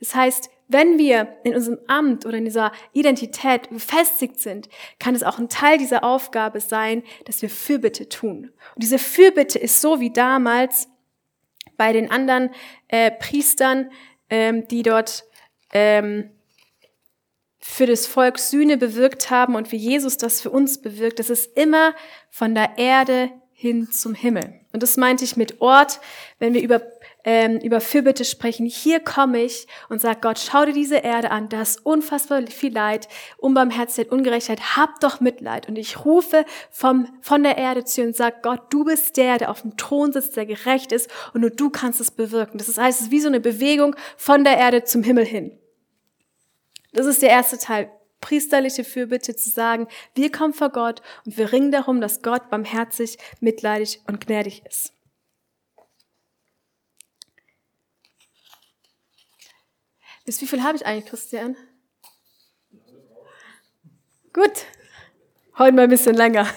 Das 0.00 0.14
heißt, 0.14 0.50
wenn 0.68 0.98
wir 0.98 1.36
in 1.44 1.54
unserem 1.54 1.78
Amt 1.86 2.26
oder 2.26 2.38
in 2.38 2.44
dieser 2.44 2.72
Identität 2.92 3.70
befestigt 3.70 4.40
sind, 4.40 4.68
kann 4.98 5.14
es 5.14 5.22
auch 5.22 5.38
ein 5.38 5.48
Teil 5.48 5.78
dieser 5.78 6.02
Aufgabe 6.02 6.60
sein, 6.60 7.02
dass 7.24 7.42
wir 7.42 7.50
Fürbitte 7.50 8.08
tun. 8.08 8.50
Und 8.74 8.82
diese 8.82 8.98
Fürbitte 8.98 9.58
ist 9.58 9.80
so 9.80 10.00
wie 10.00 10.12
damals 10.12 10.88
bei 11.76 11.92
den 11.92 12.10
anderen 12.10 12.50
äh, 12.88 13.10
Priestern, 13.10 13.90
ähm, 14.30 14.66
die 14.68 14.82
dort 14.82 15.24
ähm, 15.72 16.30
für 17.58 17.86
das 17.86 18.06
Volk 18.06 18.38
Sühne 18.38 18.76
bewirkt 18.76 19.30
haben 19.30 19.54
und 19.56 19.72
wie 19.72 19.76
Jesus 19.76 20.16
das 20.16 20.40
für 20.40 20.50
uns 20.50 20.80
bewirkt. 20.80 21.18
Das 21.18 21.30
ist 21.30 21.56
immer 21.56 21.94
von 22.30 22.54
der 22.54 22.78
Erde 22.78 23.30
hin 23.52 23.90
zum 23.90 24.14
Himmel. 24.14 24.60
Und 24.72 24.82
das 24.82 24.96
meinte 24.96 25.24
ich 25.24 25.36
mit 25.36 25.60
Ort, 25.60 26.00
wenn 26.38 26.54
wir 26.54 26.62
über, 26.62 26.82
ähm, 27.26 27.58
über 27.58 27.80
Fürbitte 27.80 28.24
sprechen. 28.24 28.66
Hier 28.66 29.00
komme 29.00 29.42
ich 29.42 29.66
und 29.88 30.00
sage 30.00 30.20
Gott, 30.22 30.38
schau 30.38 30.64
dir 30.64 30.72
diese 30.72 30.98
Erde 30.98 31.32
an, 31.32 31.48
da 31.48 31.60
ist 31.60 31.84
unfassbar 31.84 32.40
viel 32.46 32.72
Leid, 32.72 33.08
Unbarmherzigkeit, 33.36 34.12
Ungerechtheit, 34.12 34.76
hab 34.76 35.00
doch 35.00 35.20
Mitleid. 35.20 35.68
Und 35.68 35.76
ich 35.76 36.04
rufe 36.04 36.46
vom, 36.70 37.08
von 37.20 37.42
der 37.42 37.58
Erde 37.58 37.84
zu 37.84 38.02
und 38.02 38.16
sage, 38.16 38.36
Gott, 38.42 38.62
du 38.70 38.84
bist 38.84 39.16
der, 39.16 39.38
der 39.38 39.50
auf 39.50 39.62
dem 39.62 39.76
Thron 39.76 40.12
sitzt, 40.12 40.36
der 40.36 40.46
gerecht 40.46 40.92
ist 40.92 41.10
und 41.34 41.40
nur 41.40 41.50
du 41.50 41.68
kannst 41.68 42.00
es 42.00 42.12
bewirken. 42.12 42.58
Das 42.58 42.68
heißt, 42.78 43.00
es 43.00 43.06
ist 43.06 43.10
wie 43.10 43.20
so 43.20 43.28
eine 43.28 43.40
Bewegung 43.40 43.96
von 44.16 44.44
der 44.44 44.56
Erde 44.56 44.84
zum 44.84 45.02
Himmel 45.02 45.26
hin. 45.26 45.58
Das 46.92 47.06
ist 47.06 47.22
der 47.22 47.30
erste 47.30 47.58
Teil. 47.58 47.90
Priesterliche 48.20 48.84
Fürbitte 48.84 49.34
zu 49.36 49.50
sagen, 49.50 49.88
wir 50.14 50.30
kommen 50.32 50.54
vor 50.54 50.70
Gott 50.70 51.02
und 51.26 51.36
wir 51.36 51.52
ringen 51.52 51.72
darum, 51.72 52.00
dass 52.00 52.22
Gott 52.22 52.48
barmherzig, 52.50 53.18
mitleidig 53.40 54.00
und 54.06 54.24
gnädig 54.24 54.64
ist. 54.64 54.95
Bis 60.26 60.40
wie 60.40 60.46
viel 60.48 60.64
habe 60.64 60.76
ich 60.76 60.84
eigentlich, 60.84 61.06
Christian? 61.06 61.56
Gut. 64.32 64.66
Heute 65.56 65.72
mal 65.72 65.84
ein 65.84 65.88
bisschen 65.88 66.16
länger. 66.16 66.46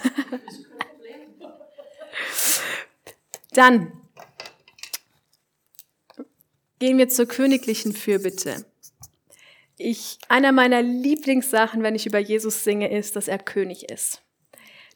Dann 3.51 3.91
gehen 6.79 6.97
wir 6.97 7.09
zur 7.09 7.27
königlichen 7.27 7.93
Fürbitte. 7.93 8.65
Ich, 9.77 10.17
einer 10.27 10.51
meiner 10.51 10.81
Lieblingssachen, 10.81 11.83
wenn 11.83 11.95
ich 11.95 12.07
über 12.07 12.19
Jesus 12.19 12.63
singe, 12.63 12.91
ist, 12.91 13.15
dass 13.15 13.27
er 13.27 13.37
König 13.37 13.91
ist. 13.91 14.23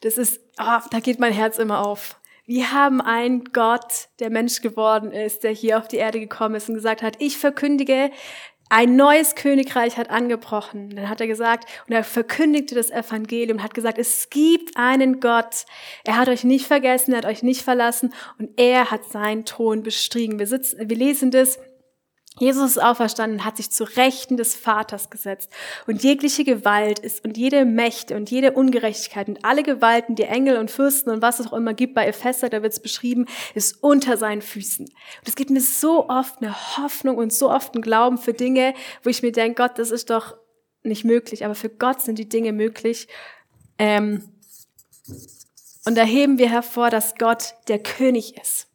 Das 0.02 0.18
ist, 0.18 0.42
oh, 0.60 0.80
da 0.90 1.00
geht 1.00 1.20
mein 1.20 1.32
Herz 1.32 1.60
immer 1.60 1.86
auf. 1.86 2.20
Wir 2.46 2.74
haben 2.74 3.00
einen 3.00 3.46
Gott, 3.54 4.10
der 4.20 4.30
Mensch 4.30 4.62
geworden 4.62 5.14
ist, 5.14 5.44
der 5.44 5.52
hier 5.52 5.78
auf 5.78 5.88
die 5.88 5.96
Erde 5.96 6.20
gekommen 6.20 6.56
ist 6.56 6.68
und 6.68 6.76
gesagt 6.76 7.02
hat, 7.02 7.16
ich 7.20 7.38
verkündige, 7.38 8.12
ein 8.76 8.96
neues 8.96 9.36
Königreich 9.36 9.98
hat 9.98 10.10
angebrochen. 10.10 10.90
Dann 10.96 11.08
hat 11.08 11.22
er 11.22 11.28
gesagt, 11.28 11.70
und 11.88 11.94
er 11.94 12.04
verkündigte 12.04 12.74
das 12.74 12.90
Evangelium, 12.90 13.62
hat 13.62 13.76
gesagt, 13.76 14.00
es 14.00 14.32
gibt 14.32 14.76
einen 14.76 15.20
Gott. 15.20 15.66
Er 16.04 16.18
hat 16.18 16.28
euch 16.28 16.44
nicht 16.44 16.66
vergessen, 16.66 17.12
er 17.12 17.20
hat 17.20 17.26
euch 17.26 17.44
nicht 17.44 17.62
verlassen 17.62 18.16
und 18.40 18.50
er 18.60 18.90
hat 18.90 19.06
seinen 19.06 19.46
Thron 19.46 19.84
bestriegen. 19.84 20.40
Wir 20.40 20.48
sitzen, 20.48 20.90
wir 20.90 20.98
lesen 20.98 21.30
das 21.30 21.60
Jesus 22.40 22.72
ist 22.72 22.84
auferstanden, 22.84 23.46
hat 23.46 23.58
sich 23.58 23.70
zu 23.70 23.84
Rechten 23.84 24.38
des 24.38 24.56
Vaters 24.56 25.12
gesetzt. 25.12 25.52
Und 25.86 26.02
jegliche 26.02 26.44
Gewalt 26.44 26.98
ist 26.98 27.24
und 27.24 27.38
jede 27.38 27.64
Mächte 27.64 28.16
und 28.16 28.32
jede 28.32 28.54
Ungerechtigkeit 28.54 29.28
und 29.28 29.46
alle 29.46 29.62
Gewalten, 29.62 30.16
die 30.16 30.24
Engel 30.24 30.58
und 30.58 30.72
Fürsten 30.72 31.12
und 31.12 31.22
was 31.22 31.40
es 31.40 31.48
auch 31.48 31.54
immer 31.54 31.76
gibt 31.76 31.94
bei 31.94 32.08
Epheser, 32.08 32.50
da 32.50 32.64
wird 32.64 32.74
es 32.74 32.80
beschrieben, 32.80 33.28
ist 33.54 33.84
unter 33.84 34.18
seinen 34.18 34.42
Füßen. 34.42 34.86
Und 34.86 35.28
es 35.28 35.36
gibt 35.36 35.52
mir 35.52 35.62
so 35.62 36.10
oft 36.10 36.42
eine 36.42 36.78
Hoffnung 36.78 37.18
und 37.18 37.32
so 37.32 37.52
oft 37.52 37.76
einen 37.76 37.84
Glauben 37.84 38.18
für 38.18 38.34
Dinge, 38.34 38.74
wo 39.04 39.10
ich 39.12 39.22
mir 39.22 39.32
denke, 39.32 39.62
Gott, 39.62 39.78
das 39.78 39.92
ist 39.92 40.10
doch 40.10 40.36
nicht 40.82 41.06
möglich, 41.06 41.46
aber 41.46 41.56
für 41.56 41.70
Gott 41.70 42.02
sind 42.02 42.18
die 42.18 42.28
Dinge 42.28 42.52
möglich. 42.52 43.08
Ähm 43.78 44.24
und 45.86 45.98
da 45.98 46.04
heben 46.04 46.38
wir 46.38 46.50
hervor, 46.50 46.90
dass 46.90 47.16
Gott 47.16 47.56
der 47.68 47.80
König 47.80 48.38
ist. 48.42 48.68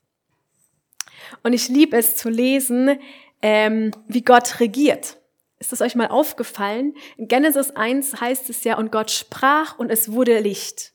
Und 1.42 1.53
ich 1.53 1.68
liebe 1.68 1.97
es 1.97 2.16
zu 2.16 2.29
lesen, 2.29 2.99
ähm, 3.42 3.92
wie 4.07 4.22
Gott 4.22 4.61
regiert. 4.61 5.18
Ist 5.59 5.72
das 5.72 5.81
euch 5.81 5.94
mal 5.94 6.09
aufgefallen? 6.09 6.94
In 7.16 7.29
Genesis 7.29 7.72
1 7.72 8.20
heißt 8.20 8.48
es 8.51 8.64
ja, 8.64 8.79
und 8.79 8.92
Gott 8.92 9.11
sprach 9.11 9.79
und 9.79 9.90
es 9.90 10.12
wurde 10.12 10.38
Licht. 10.38 10.92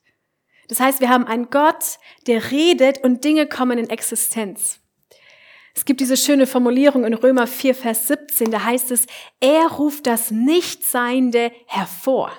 Das 0.70 0.80
heißt, 0.80 1.02
wir 1.02 1.10
haben 1.10 1.28
einen 1.28 1.50
Gott, 1.50 2.00
der 2.28 2.52
redet 2.52 3.04
und 3.04 3.24
Dinge 3.24 3.48
kommen 3.48 3.78
in 3.78 3.90
Existenz. 3.90 4.80
Es 5.76 5.86
gibt 5.86 6.00
diese 6.00 6.18
schöne 6.18 6.48
Formulierung 6.48 7.04
in 7.04 7.14
Römer 7.14 7.48
4, 7.48 7.76
Vers 7.76 8.08
17, 8.08 8.52
da 8.52 8.64
heißt 8.64 8.92
es, 8.92 9.08
er 9.40 9.68
ruft 9.68 10.06
das 10.06 10.32
Nichtseiende 10.32 11.52
hervor. 11.66 12.32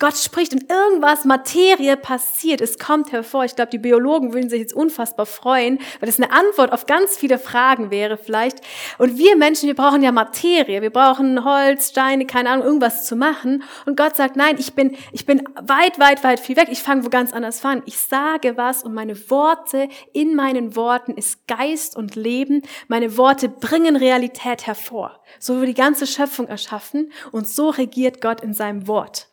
Gott 0.00 0.16
spricht 0.16 0.52
und 0.52 0.68
irgendwas, 0.68 1.24
Materie 1.24 1.96
passiert, 1.96 2.60
es 2.60 2.80
kommt 2.80 3.12
hervor. 3.12 3.44
Ich 3.44 3.54
glaube, 3.54 3.70
die 3.70 3.78
Biologen 3.78 4.34
würden 4.34 4.50
sich 4.50 4.58
jetzt 4.58 4.74
unfassbar 4.74 5.24
freuen, 5.24 5.78
weil 6.00 6.08
es 6.08 6.20
eine 6.20 6.32
Antwort 6.32 6.72
auf 6.72 6.86
ganz 6.86 7.16
viele 7.16 7.38
Fragen 7.38 7.92
wäre 7.92 8.16
vielleicht. 8.16 8.58
Und 8.98 9.18
wir 9.18 9.36
Menschen, 9.36 9.68
wir 9.68 9.76
brauchen 9.76 10.02
ja 10.02 10.10
Materie, 10.10 10.82
wir 10.82 10.90
brauchen 10.90 11.44
Holz, 11.44 11.90
Steine, 11.90 12.26
keine 12.26 12.50
Ahnung, 12.50 12.66
irgendwas 12.66 13.06
zu 13.06 13.14
machen. 13.14 13.62
Und 13.86 13.96
Gott 13.96 14.16
sagt, 14.16 14.34
nein, 14.34 14.56
ich 14.58 14.74
bin, 14.74 14.96
ich 15.12 15.26
bin 15.26 15.44
weit, 15.62 16.00
weit, 16.00 16.24
weit 16.24 16.40
viel 16.40 16.56
weg. 16.56 16.68
Ich 16.72 16.82
fange 16.82 17.04
wo 17.04 17.08
ganz 17.08 17.32
anders 17.32 17.64
an. 17.64 17.84
Ich 17.86 17.98
sage 17.98 18.56
was 18.56 18.82
und 18.82 18.94
meine 18.94 19.30
Worte, 19.30 19.88
in 20.12 20.34
meinen 20.34 20.74
Worten 20.74 21.12
ist 21.12 21.46
Geist 21.46 21.96
und 21.96 22.16
Leben. 22.16 22.62
Meine 22.88 23.16
Worte 23.16 23.48
bringen 23.48 23.94
Realität 23.94 24.66
hervor. 24.66 25.20
So 25.38 25.58
wird 25.58 25.68
die 25.68 25.74
ganze 25.74 26.08
Schöpfung 26.08 26.48
erschaffen 26.48 27.12
und 27.30 27.46
so 27.46 27.70
regiert 27.70 28.20
Gott 28.20 28.40
in 28.40 28.54
seinem 28.54 28.88
Wort 28.88 29.28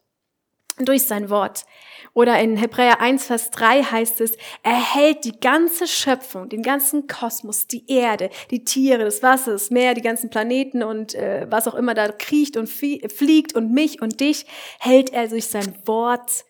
durch 0.77 1.03
sein 1.03 1.29
Wort. 1.29 1.65
Oder 2.13 2.39
in 2.41 2.57
Hebräer 2.57 2.99
1, 2.99 3.25
Vers 3.25 3.51
3 3.51 3.83
heißt 3.83 4.19
es, 4.21 4.37
er 4.63 4.95
hält 4.95 5.23
die 5.23 5.39
ganze 5.39 5.87
Schöpfung, 5.87 6.49
den 6.49 6.61
ganzen 6.61 7.07
Kosmos, 7.07 7.67
die 7.67 7.89
Erde, 7.89 8.29
die 8.49 8.65
Tiere, 8.65 9.05
das 9.05 9.23
Wasser, 9.23 9.53
das 9.53 9.69
Meer, 9.69 9.93
die 9.93 10.01
ganzen 10.01 10.29
Planeten 10.29 10.83
und 10.83 11.15
äh, 11.15 11.47
was 11.49 11.67
auch 11.67 11.75
immer 11.75 11.93
da 11.93 12.11
kriecht 12.11 12.57
und 12.57 12.67
fliegt 12.67 13.55
und 13.55 13.71
mich 13.71 14.01
und 14.01 14.19
dich, 14.19 14.45
hält 14.79 15.11
er 15.13 15.27
durch 15.27 15.47
sein 15.47 15.75
Wort, 15.85 16.43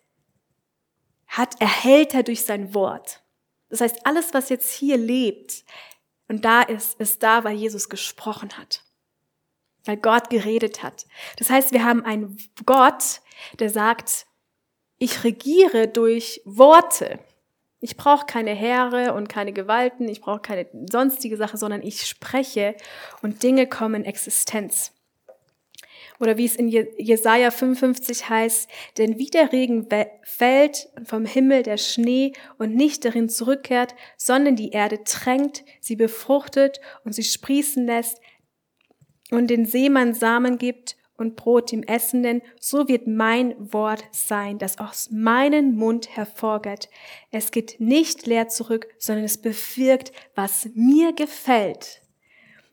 hat, 1.27 1.61
erhält 1.61 2.13
er 2.15 2.23
durch 2.23 2.43
sein 2.43 2.73
Wort. 2.73 3.21
Das 3.69 3.81
heißt, 3.81 4.05
alles, 4.05 4.33
was 4.33 4.49
jetzt 4.49 4.71
hier 4.71 4.97
lebt 4.97 5.63
und 6.27 6.43
da 6.43 6.61
ist, 6.61 6.99
ist 6.99 7.23
da, 7.23 7.43
weil 7.43 7.55
Jesus 7.55 7.87
gesprochen 7.89 8.57
hat. 8.57 8.83
Weil 9.85 9.97
Gott 9.97 10.29
geredet 10.29 10.83
hat. 10.83 11.05
Das 11.37 11.49
heißt, 11.49 11.71
wir 11.71 11.83
haben 11.83 12.05
einen 12.05 12.37
Gott, 12.65 13.21
der 13.59 13.69
sagt, 13.69 14.25
ich 14.97 15.23
regiere 15.23 15.87
durch 15.87 16.41
Worte. 16.45 17.19
Ich 17.79 17.97
brauche 17.97 18.27
keine 18.27 18.51
Heere 18.51 19.13
und 19.13 19.29
keine 19.29 19.53
Gewalten, 19.53 20.07
ich 20.07 20.21
brauche 20.21 20.41
keine 20.41 20.67
sonstige 20.91 21.37
Sache, 21.37 21.57
sondern 21.57 21.81
ich 21.81 22.03
spreche 22.03 22.75
und 23.23 23.41
Dinge 23.41 23.67
kommen 23.67 23.95
in 23.95 24.05
Existenz. 24.05 24.93
Oder 26.19 26.37
wie 26.37 26.45
es 26.45 26.55
in 26.55 26.67
Jesaja 26.67 27.49
55 27.49 28.29
heißt, 28.29 28.69
denn 28.99 29.17
wie 29.17 29.31
der 29.31 29.51
Regen 29.51 29.87
fällt 30.21 30.87
vom 31.03 31.25
Himmel 31.25 31.63
der 31.63 31.77
Schnee 31.77 32.33
und 32.59 32.75
nicht 32.75 33.03
darin 33.05 33.27
zurückkehrt, 33.27 33.95
sondern 34.17 34.55
die 34.55 34.69
Erde 34.69 35.03
tränkt, 35.03 35.63
sie 35.79 35.95
befruchtet 35.95 36.79
und 37.03 37.13
sie 37.13 37.23
sprießen 37.23 37.87
lässt 37.87 38.21
und 39.31 39.47
den 39.47 39.65
Seemann 39.65 40.13
Samen 40.13 40.59
gibt 40.59 40.95
und 41.21 41.35
Brot 41.35 41.71
dem 41.71 41.83
Essenden, 41.83 42.41
so 42.59 42.87
wird 42.87 43.07
mein 43.07 43.55
Wort 43.71 44.03
sein, 44.11 44.57
das 44.57 44.79
aus 44.79 45.09
meinem 45.11 45.75
Mund 45.75 46.15
hervorgeht. 46.15 46.89
Es 47.31 47.51
geht 47.51 47.79
nicht 47.79 48.25
leer 48.25 48.49
zurück, 48.49 48.87
sondern 48.97 49.23
es 49.23 49.39
bewirkt, 49.39 50.11
was 50.35 50.69
mir 50.73 51.13
gefällt 51.13 52.01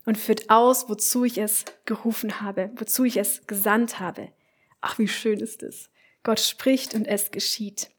und 0.05 0.17
führt 0.17 0.49
aus, 0.51 0.89
wozu 0.89 1.25
ich 1.25 1.39
es 1.39 1.67
gerufen 1.85 2.41
habe, 2.41 2.71
wozu 2.77 3.05
ich 3.05 3.19
es 3.19 3.47
gesandt 3.47 4.01
habe. 4.01 4.33
Ach, 4.81 4.99
wie 4.99 5.09
schön 5.09 5.41
ist 5.41 5.63
es. 5.63 5.91
Gott 6.23 6.41
spricht 6.41 6.95
und 6.95 7.07
es 7.07 7.31
geschieht. 7.31 7.91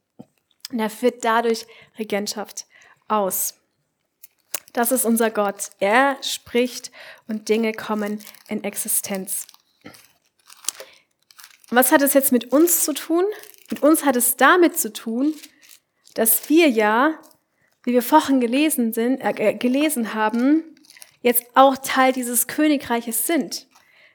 Und 0.72 0.80
er 0.80 0.90
führt 0.90 1.24
dadurch 1.24 1.66
Regentschaft 1.98 2.66
aus. 3.08 3.56
Das 4.74 4.92
ist 4.92 5.06
unser 5.06 5.30
Gott. 5.32 5.70
Er 5.80 6.18
spricht 6.22 6.92
und 7.28 7.50
Dinge 7.50 7.74
kommen 7.74 8.24
in 8.48 8.64
Existenz. 8.64 9.48
Was 11.72 11.92
hat 11.92 12.02
es 12.02 12.14
jetzt 12.14 12.32
mit 12.32 12.52
uns 12.52 12.84
zu 12.84 12.94
tun? 12.94 13.26
Mit 13.70 13.84
uns 13.84 14.04
hat 14.04 14.16
es 14.16 14.38
damit 14.38 14.78
zu 14.78 14.92
tun, 14.92 15.34
dass 16.16 16.50
wir 16.50 16.68
ja, 16.68 17.20
wie 17.84 17.94
wir 17.94 18.02
vorhin 18.02 18.40
gelesen, 18.40 18.94
sind, 18.94 19.20
äh, 19.22 19.54
gelesen 19.54 20.14
haben, 20.14 20.64
jetzt 21.22 21.46
auch 21.54 21.78
Teil 21.78 22.12
dieses 22.14 22.48
Königreiches 22.48 23.28
sind. 23.28 23.68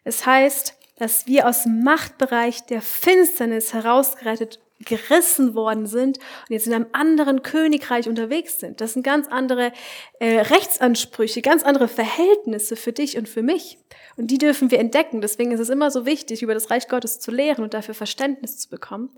Es 0.03 0.27
heißt, 0.27 0.75
dass 0.97 1.27
wir 1.27 1.49
aus 1.49 1.65
dem 1.65 1.83
Machtbereich 1.83 2.67
der 2.67 2.83
Finsternis 2.83 3.73
herausgerettet 3.73 4.61
gerissen 4.87 5.55
worden 5.55 5.87
sind 5.87 6.19
und 6.19 6.51
jetzt 6.51 6.67
in 6.67 6.75
einem 6.75 6.87
anderen 6.93 7.43
Königreich 7.43 8.09
unterwegs 8.09 8.61
sind. 8.61 8.81
Das 8.81 8.95
sind 8.95 9.03
ganz 9.03 9.29
andere 9.29 9.73
äh, 10.21 10.41
Rechtsansprüche, 10.41 11.43
ganz 11.43 11.63
andere 11.63 11.89
Verhältnisse 11.89 12.77
für 12.77 12.93
dich 12.93 13.17
und 13.17 13.29
für 13.29 13.43
mich. 13.43 13.79
Und 14.17 14.31
die 14.31 14.39
dürfen 14.39 14.71
wir 14.71 14.79
entdecken. 14.79 15.21
Deswegen 15.21 15.53
ist 15.53 15.61
es 15.61 15.69
immer 15.69 15.91
so 15.91 16.07
wichtig, 16.07 16.43
über 16.43 16.55
das 16.55 16.71
Reich 16.71 16.89
Gottes 16.89 17.21
zu 17.21 17.31
lehren 17.31 17.65
und 17.65 17.75
dafür 17.75 17.95
Verständnis 17.95 18.59
zu 18.59 18.71
bekommen. 18.71 19.11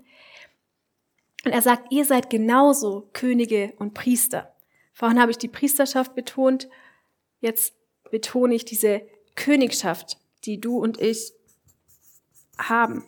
Und 1.45 1.51
er 1.51 1.61
sagt, 1.61 1.91
ihr 1.91 2.05
seid 2.05 2.29
genauso 2.29 3.09
Könige 3.13 3.73
und 3.77 3.93
Priester. 3.93 4.53
Vorhin 4.93 5.21
habe 5.21 5.31
ich 5.31 5.37
die 5.37 5.47
Priesterschaft 5.47 6.15
betont. 6.15 6.67
Jetzt 7.39 7.75
betone 8.09 8.55
ich 8.55 8.65
diese 8.65 9.01
Königschaft, 9.35 10.17
die 10.45 10.59
du 10.59 10.77
und 10.77 10.99
ich 10.99 11.33
haben. 12.57 13.05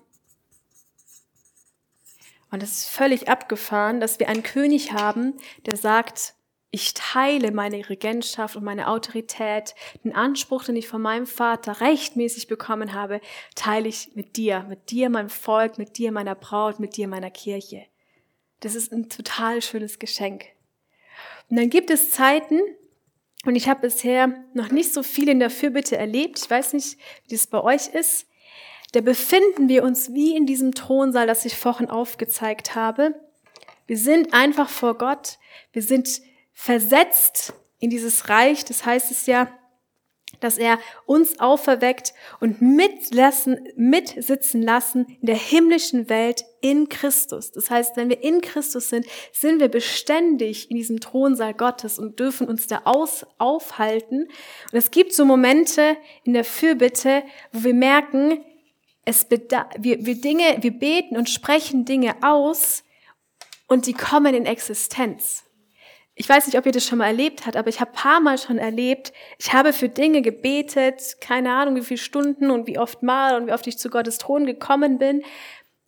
Und 2.52 2.64
es 2.64 2.80
ist 2.80 2.90
völlig 2.90 3.30
abgefahren, 3.30 4.00
dass 4.00 4.20
wir 4.20 4.30
einen 4.30 4.44
König 4.44 4.92
haben, 4.92 5.34
der 5.66 5.78
sagt, 5.78 6.34
ich 6.72 6.94
teile 6.94 7.52
meine 7.52 7.90
Regentschaft 7.90 8.56
und 8.56 8.64
meine 8.64 8.88
Autorität, 8.88 9.74
den 10.04 10.14
Anspruch, 10.14 10.64
den 10.64 10.76
ich 10.76 10.88
von 10.88 11.02
meinem 11.02 11.26
Vater 11.26 11.82
rechtmäßig 11.82 12.48
bekommen 12.48 12.94
habe, 12.94 13.22
teile 13.56 13.88
ich 13.88 14.12
mit 14.16 14.38
dir, 14.38 14.66
mit 14.70 14.92
dir, 14.92 15.10
meinem 15.10 15.30
Volk, 15.30 15.78
mit 15.78 15.98
dir, 15.98 16.12
meiner 16.12 16.36
Braut, 16.36 16.80
mit 16.80 16.96
dir, 16.96 17.08
meiner 17.08 17.32
Kirche. 17.32 17.86
Das 18.60 18.76
ist 18.76 18.92
ein 18.92 19.10
total 19.10 19.62
schönes 19.62 19.98
Geschenk. 19.98 20.46
Und 21.50 21.58
dann 21.58 21.70
gibt 21.70 21.90
es 21.90 22.12
Zeiten, 22.12 22.60
und 23.46 23.56
ich 23.56 23.70
habe 23.70 23.82
bisher 23.82 24.44
noch 24.54 24.70
nicht 24.70 24.94
so 24.94 25.02
viel 25.02 25.30
in 25.30 25.40
der 25.40 25.50
Fürbitte 25.50 25.98
erlebt. 25.98 26.40
Ich 26.40 26.50
weiß 26.50 26.74
nicht, 26.74 26.98
wie 27.24 27.36
das 27.36 27.48
bei 27.48 27.62
euch 27.62 27.88
ist. 27.88 28.28
Da 28.92 29.02
befinden 29.02 29.70
wir 29.70 29.84
uns 29.84 30.14
wie 30.14 30.36
in 30.36 30.46
diesem 30.46 30.74
Thronsaal, 30.74 31.28
das 31.28 31.46
ich 31.46 31.56
vorhin 31.56 31.90
aufgezeigt 31.90 32.76
habe. 32.76 33.14
Wir 33.86 33.98
sind 33.98 34.34
einfach 34.34 34.70
vor 34.70 34.98
Gott. 34.98 35.38
Wir 35.72 35.82
sind 35.84 36.22
versetzt 36.54 37.54
in 37.80 37.90
dieses 37.90 38.30
Reich. 38.30 38.66
Das 38.66 38.86
heißt 38.86 39.12
es 39.12 39.26
ja, 39.26 39.48
dass 40.40 40.58
er 40.58 40.80
uns 41.06 41.40
auferweckt 41.40 42.14
und 42.40 42.62
mitlassen, 42.62 43.68
mitsitzen 43.76 44.62
lassen 44.62 45.06
in 45.22 45.28
der 45.28 45.36
himmlischen 45.36 46.10
Welt 46.10 46.46
in 46.62 46.88
Christus. 46.90 47.52
Das 47.52 47.70
heißt, 47.70 47.98
wenn 47.98 48.10
wir 48.10 48.24
in 48.24 48.42
Christus 48.42 48.90
sind, 48.90 49.06
sind 49.32 49.60
wir 49.60 49.70
beständig 49.70 50.70
in 50.70 50.78
diesem 50.78 51.00
Thronsaal 51.00 51.54
Gottes 51.54 52.00
und 52.00 52.20
dürfen 52.20 52.48
uns 52.48 52.68
da 52.68 52.82
aus, 52.86 53.26
aufhalten. 53.38 54.24
Und 54.72 54.78
es 54.78 54.92
gibt 54.92 55.14
so 55.14 55.26
Momente 55.26 55.98
in 56.24 56.34
der 56.34 56.46
Fürbitte, 56.46 57.24
wo 57.52 57.64
wir 57.64 57.74
merken, 57.74 58.44
es 59.10 59.28
wir, 59.30 60.06
wir 60.06 60.22
Dinge, 60.22 60.58
wir 60.62 60.72
beten 60.72 61.18
und 61.18 61.30
sprechen 61.30 61.84
Dinge 61.84 62.16
aus 62.22 62.84
und 63.68 63.88
die 63.88 63.94
kommen 63.94 64.36
in 64.36 64.46
Existenz. 64.46 65.46
Ich 66.14 66.28
weiß 66.28 66.48
nicht, 66.48 66.58
ob 66.58 66.66
ihr 66.66 66.72
das 66.72 66.86
schon 66.86 67.00
mal 67.00 67.08
erlebt 67.08 67.46
habt, 67.46 67.56
aber 67.56 67.70
ich 67.70 67.80
habe 67.80 67.92
paar 67.92 68.20
Mal 68.20 68.38
schon 68.38 68.58
erlebt, 68.58 69.14
ich 69.38 69.54
habe 69.54 69.74
für 69.74 69.90
Dinge 69.90 70.22
gebetet, 70.22 71.18
keine 71.22 71.54
Ahnung 71.54 71.76
wie 71.76 71.82
viele 71.82 71.98
Stunden 71.98 72.52
und 72.52 72.68
wie 72.68 72.78
oft 72.78 73.02
mal 73.02 73.36
und 73.36 73.48
wie 73.48 73.54
oft 73.54 73.66
ich 73.68 73.78
zu 73.78 73.90
Gottes 73.90 74.18
Thron 74.18 74.46
gekommen 74.46 74.98
bin. 74.98 75.24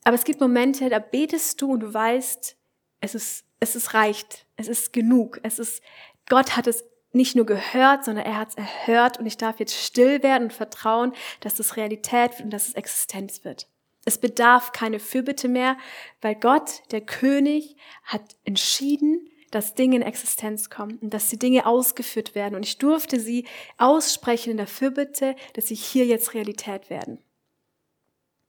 Aber 0.03 0.15
es 0.15 0.23
gibt 0.23 0.39
Momente, 0.39 0.89
da 0.89 0.99
betest 0.99 1.61
du 1.61 1.73
und 1.73 1.81
du 1.81 1.93
weißt, 1.93 2.55
es 3.01 3.15
ist, 3.15 3.45
es 3.59 3.75
ist 3.75 3.93
reicht, 3.93 4.47
es 4.55 4.67
ist 4.67 4.93
genug, 4.93 5.39
es 5.43 5.59
ist, 5.59 5.83
Gott 6.27 6.55
hat 6.55 6.65
es 6.65 6.85
nicht 7.13 7.35
nur 7.35 7.45
gehört, 7.45 8.05
sondern 8.05 8.25
er 8.25 8.37
hat 8.37 8.49
es 8.49 8.55
erhört 8.55 9.19
und 9.19 9.25
ich 9.25 9.37
darf 9.37 9.59
jetzt 9.59 9.75
still 9.75 10.23
werden 10.23 10.43
und 10.45 10.53
vertrauen, 10.53 11.13
dass 11.41 11.59
es 11.59 11.77
Realität 11.77 12.31
wird 12.31 12.45
und 12.45 12.49
dass 12.51 12.69
es 12.69 12.73
Existenz 12.73 13.43
wird. 13.43 13.67
Es 14.05 14.17
bedarf 14.17 14.71
keine 14.71 14.99
Fürbitte 14.99 15.47
mehr, 15.47 15.77
weil 16.21 16.35
Gott, 16.35 16.81
der 16.91 17.01
König, 17.01 17.75
hat 18.03 18.21
entschieden, 18.45 19.29
dass 19.51 19.75
Dinge 19.75 19.97
in 19.97 20.01
Existenz 20.01 20.69
kommen 20.69 20.97
und 20.99 21.13
dass 21.13 21.29
die 21.29 21.37
Dinge 21.37 21.65
ausgeführt 21.65 22.33
werden. 22.33 22.55
Und 22.55 22.65
ich 22.65 22.77
durfte 22.77 23.19
sie 23.19 23.45
aussprechen 23.77 24.51
in 24.51 24.57
der 24.57 24.67
Fürbitte, 24.67 25.35
dass 25.53 25.67
sie 25.67 25.75
hier 25.75 26.05
jetzt 26.05 26.33
Realität 26.33 26.89
werden. 26.89 27.19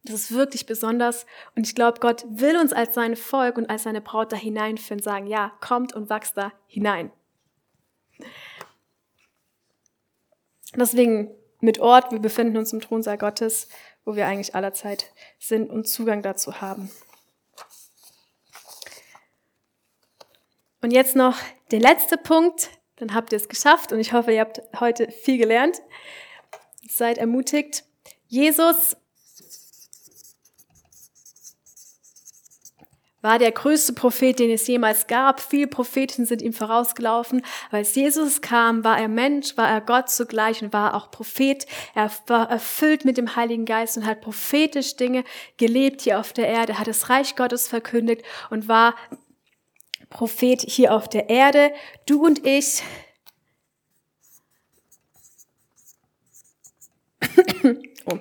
Das 0.05 0.15
ist 0.15 0.33
wirklich 0.33 0.67
besonders. 0.67 1.27
Und 1.55 1.67
ich 1.67 1.75
glaube, 1.75 2.01
Gott 2.01 2.25
will 2.29 2.57
uns 2.57 2.73
als 2.73 2.95
sein 2.95 3.17
Volk 3.17 3.57
und 3.57 3.69
als 3.69 3.83
seine 3.83 4.01
Braut 4.01 4.33
da 4.33 4.37
hineinführen, 4.37 5.03
sagen, 5.03 5.27
ja, 5.27 5.53
kommt 5.61 5.93
und 5.93 6.09
wachst 6.09 6.37
da 6.37 6.53
hinein. 6.67 7.13
Deswegen 10.77 11.31
mit 11.61 11.79
Ort, 11.79 12.11
wir 12.11 12.19
befinden 12.19 12.57
uns 12.57 12.73
im 12.73 12.81
Thronsaal 12.81 13.19
Gottes, 13.19 13.69
wo 14.05 14.17
wir 14.17 14.27
eigentlich 14.27 14.55
allerzeit 14.55 15.13
sind 15.39 15.71
und 15.71 15.89
Zugang 15.89 16.23
dazu 16.23 16.61
haben. 16.61 16.91
Und 20.81 20.91
jetzt 20.91 21.15
noch 21.15 21.39
der 21.71 21.81
letzte 21.81 22.17
Punkt, 22.17 22.71
dann 22.97 23.15
habt 23.15 23.33
ihr 23.33 23.37
es 23.37 23.49
geschafft 23.49 23.93
und 23.93 24.01
ich 24.01 24.13
hoffe, 24.13 24.33
ihr 24.33 24.41
habt 24.41 24.61
heute 24.81 25.11
viel 25.11 25.39
gelernt. 25.39 25.81
Seid 26.89 27.19
ermutigt. 27.19 27.85
Jesus 28.27 28.97
war 33.23 33.39
der 33.39 33.53
größte 33.53 33.95
Prophet, 33.95 34.39
den 34.39 34.51
es 34.51 34.67
jemals 34.67 35.07
gab. 35.07 35.41
Viele 35.41 35.69
Propheten 35.69 36.27
sind 36.27 36.43
ihm 36.43 36.53
vorausgelaufen. 36.53 37.43
Als 37.71 37.95
Jesus 37.95 38.43
kam, 38.43 38.85
war 38.85 38.99
er 38.99 39.09
Mensch, 39.09 39.57
war 39.57 39.69
er 39.69 39.81
Gott 39.81 40.11
zugleich 40.11 40.63
und 40.63 40.73
war 40.73 40.95
auch 40.95 41.11
Prophet. 41.11 41.67
Er 41.95 42.11
war 42.27 42.51
erfüllt 42.51 43.05
mit 43.05 43.17
dem 43.17 43.35
Heiligen 43.37 43.65
Geist 43.65 43.97
und 43.97 44.05
hat 44.05 44.21
prophetisch 44.21 44.97
Dinge 44.97 45.25
gelebt 45.57 46.03
hier 46.03 46.19
auf 46.19 46.33
der 46.33 46.49
Erde, 46.49 46.79
hat 46.79 46.89
das 46.89 47.09
Reich 47.09 47.37
Gottes 47.37 47.69
verkündigt 47.69 48.23
und 48.51 48.69
war 48.69 48.95
Prophet 50.11 50.61
hier 50.61 50.93
auf 50.95 51.09
der 51.09 51.31
Erde. 51.31 51.73
Du 52.07 52.25
und 52.27 52.45
ich 52.45 52.83
oh, 58.07 58.19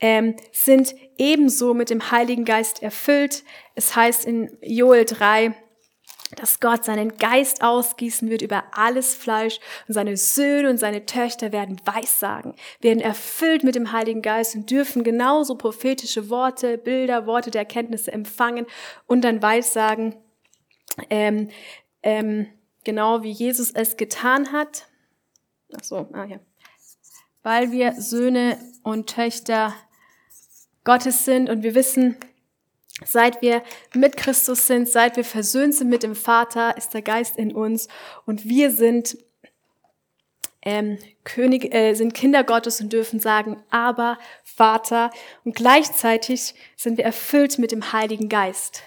ähm, 0.00 0.36
sind 0.52 0.94
ebenso 1.18 1.74
mit 1.74 1.90
dem 1.90 2.10
Heiligen 2.10 2.44
Geist 2.44 2.82
erfüllt. 2.82 3.44
Es 3.74 3.94
heißt 3.94 4.24
in 4.24 4.56
Joel 4.62 5.04
3, 5.04 5.54
dass 6.36 6.60
Gott 6.60 6.84
seinen 6.84 7.16
Geist 7.16 7.62
ausgießen 7.62 8.30
wird 8.30 8.42
über 8.42 8.64
alles 8.72 9.14
Fleisch 9.14 9.58
und 9.88 9.94
seine 9.94 10.16
Söhne 10.16 10.70
und 10.70 10.78
seine 10.78 11.04
Töchter 11.04 11.52
werden 11.52 11.80
Weissagen, 11.84 12.54
werden 12.80 13.00
erfüllt 13.00 13.64
mit 13.64 13.74
dem 13.74 13.92
Heiligen 13.92 14.22
Geist 14.22 14.54
und 14.54 14.70
dürfen 14.70 15.02
genauso 15.02 15.56
prophetische 15.56 16.30
Worte, 16.30 16.78
Bilder, 16.78 17.26
Worte 17.26 17.50
der 17.50 17.62
Erkenntnisse 17.62 18.12
empfangen 18.12 18.66
und 19.06 19.22
dann 19.22 19.42
Weissagen 19.42 20.14
ähm, 21.08 21.48
ähm, 22.02 22.46
genau 22.84 23.22
wie 23.22 23.32
Jesus 23.32 23.70
es 23.72 23.96
getan 23.96 24.52
hat. 24.52 24.86
Ach 25.76 25.84
so, 25.84 26.08
ah 26.12 26.24
ja. 26.24 26.38
Weil 27.42 27.72
wir 27.72 27.94
Söhne 28.00 28.58
und 28.82 29.08
Töchter 29.08 29.74
Gottes 30.90 31.24
sind 31.24 31.48
und 31.48 31.62
wir 31.62 31.76
wissen, 31.76 32.16
seit 33.04 33.42
wir 33.42 33.62
mit 33.94 34.16
Christus 34.16 34.66
sind, 34.66 34.88
seit 34.88 35.16
wir 35.16 35.22
versöhnt 35.22 35.72
sind 35.72 35.88
mit 35.88 36.02
dem 36.02 36.16
Vater, 36.16 36.76
ist 36.76 36.94
der 36.94 37.02
Geist 37.02 37.36
in 37.36 37.54
uns 37.54 37.86
und 38.26 38.48
wir 38.48 38.72
sind 38.72 39.16
ähm, 40.62 40.98
König, 41.22 41.72
äh, 41.72 41.94
sind 41.94 42.12
Kinder 42.12 42.42
Gottes 42.42 42.80
und 42.80 42.92
dürfen 42.92 43.20
sagen, 43.20 43.62
aber 43.70 44.18
Vater 44.42 45.12
und 45.44 45.54
gleichzeitig 45.54 46.56
sind 46.74 46.98
wir 46.98 47.04
erfüllt 47.04 47.60
mit 47.60 47.70
dem 47.70 47.92
Heiligen 47.92 48.28
Geist. 48.28 48.82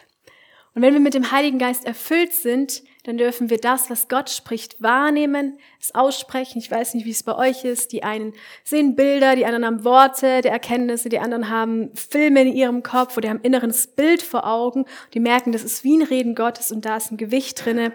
Und 0.75 0.81
wenn 0.81 0.91
wir 0.91 0.99
mit 0.99 1.13
dem 1.13 1.31
Heiligen 1.31 1.57
Geist 1.57 1.85
erfüllt 1.85 2.33
sind, 2.33 2.83
dann 3.03 3.17
dürfen 3.17 3.49
wir 3.49 3.57
das, 3.57 3.89
was 3.89 4.07
Gott 4.07 4.29
spricht, 4.29 4.81
wahrnehmen, 4.81 5.59
es 5.79 5.93
aussprechen. 5.93 6.59
Ich 6.59 6.71
weiß 6.71 6.93
nicht, 6.93 7.05
wie 7.05 7.11
es 7.11 7.23
bei 7.23 7.35
euch 7.35 7.65
ist. 7.65 7.91
Die 7.91 8.03
einen 8.03 8.33
sehen 8.63 8.95
Bilder, 8.95 9.35
die 9.35 9.45
anderen 9.45 9.65
haben 9.65 9.83
Worte 9.83 10.41
der 10.41 10.53
Erkenntnisse, 10.53 11.09
die 11.09 11.19
anderen 11.19 11.49
haben 11.49 11.93
Filme 11.95 12.43
in 12.43 12.55
ihrem 12.55 12.81
Kopf 12.81 13.17
oder 13.17 13.29
haben 13.29 13.41
inneres 13.41 13.87
Bild 13.87 14.21
vor 14.21 14.47
Augen. 14.47 14.85
Die 15.13 15.19
merken, 15.19 15.51
das 15.51 15.63
ist 15.63 15.83
wie 15.83 15.97
ein 15.97 16.03
Reden 16.03 16.33
Gottes 16.33 16.71
und 16.71 16.85
da 16.85 16.95
ist 16.95 17.11
ein 17.11 17.17
Gewicht 17.17 17.65
drinne 17.65 17.91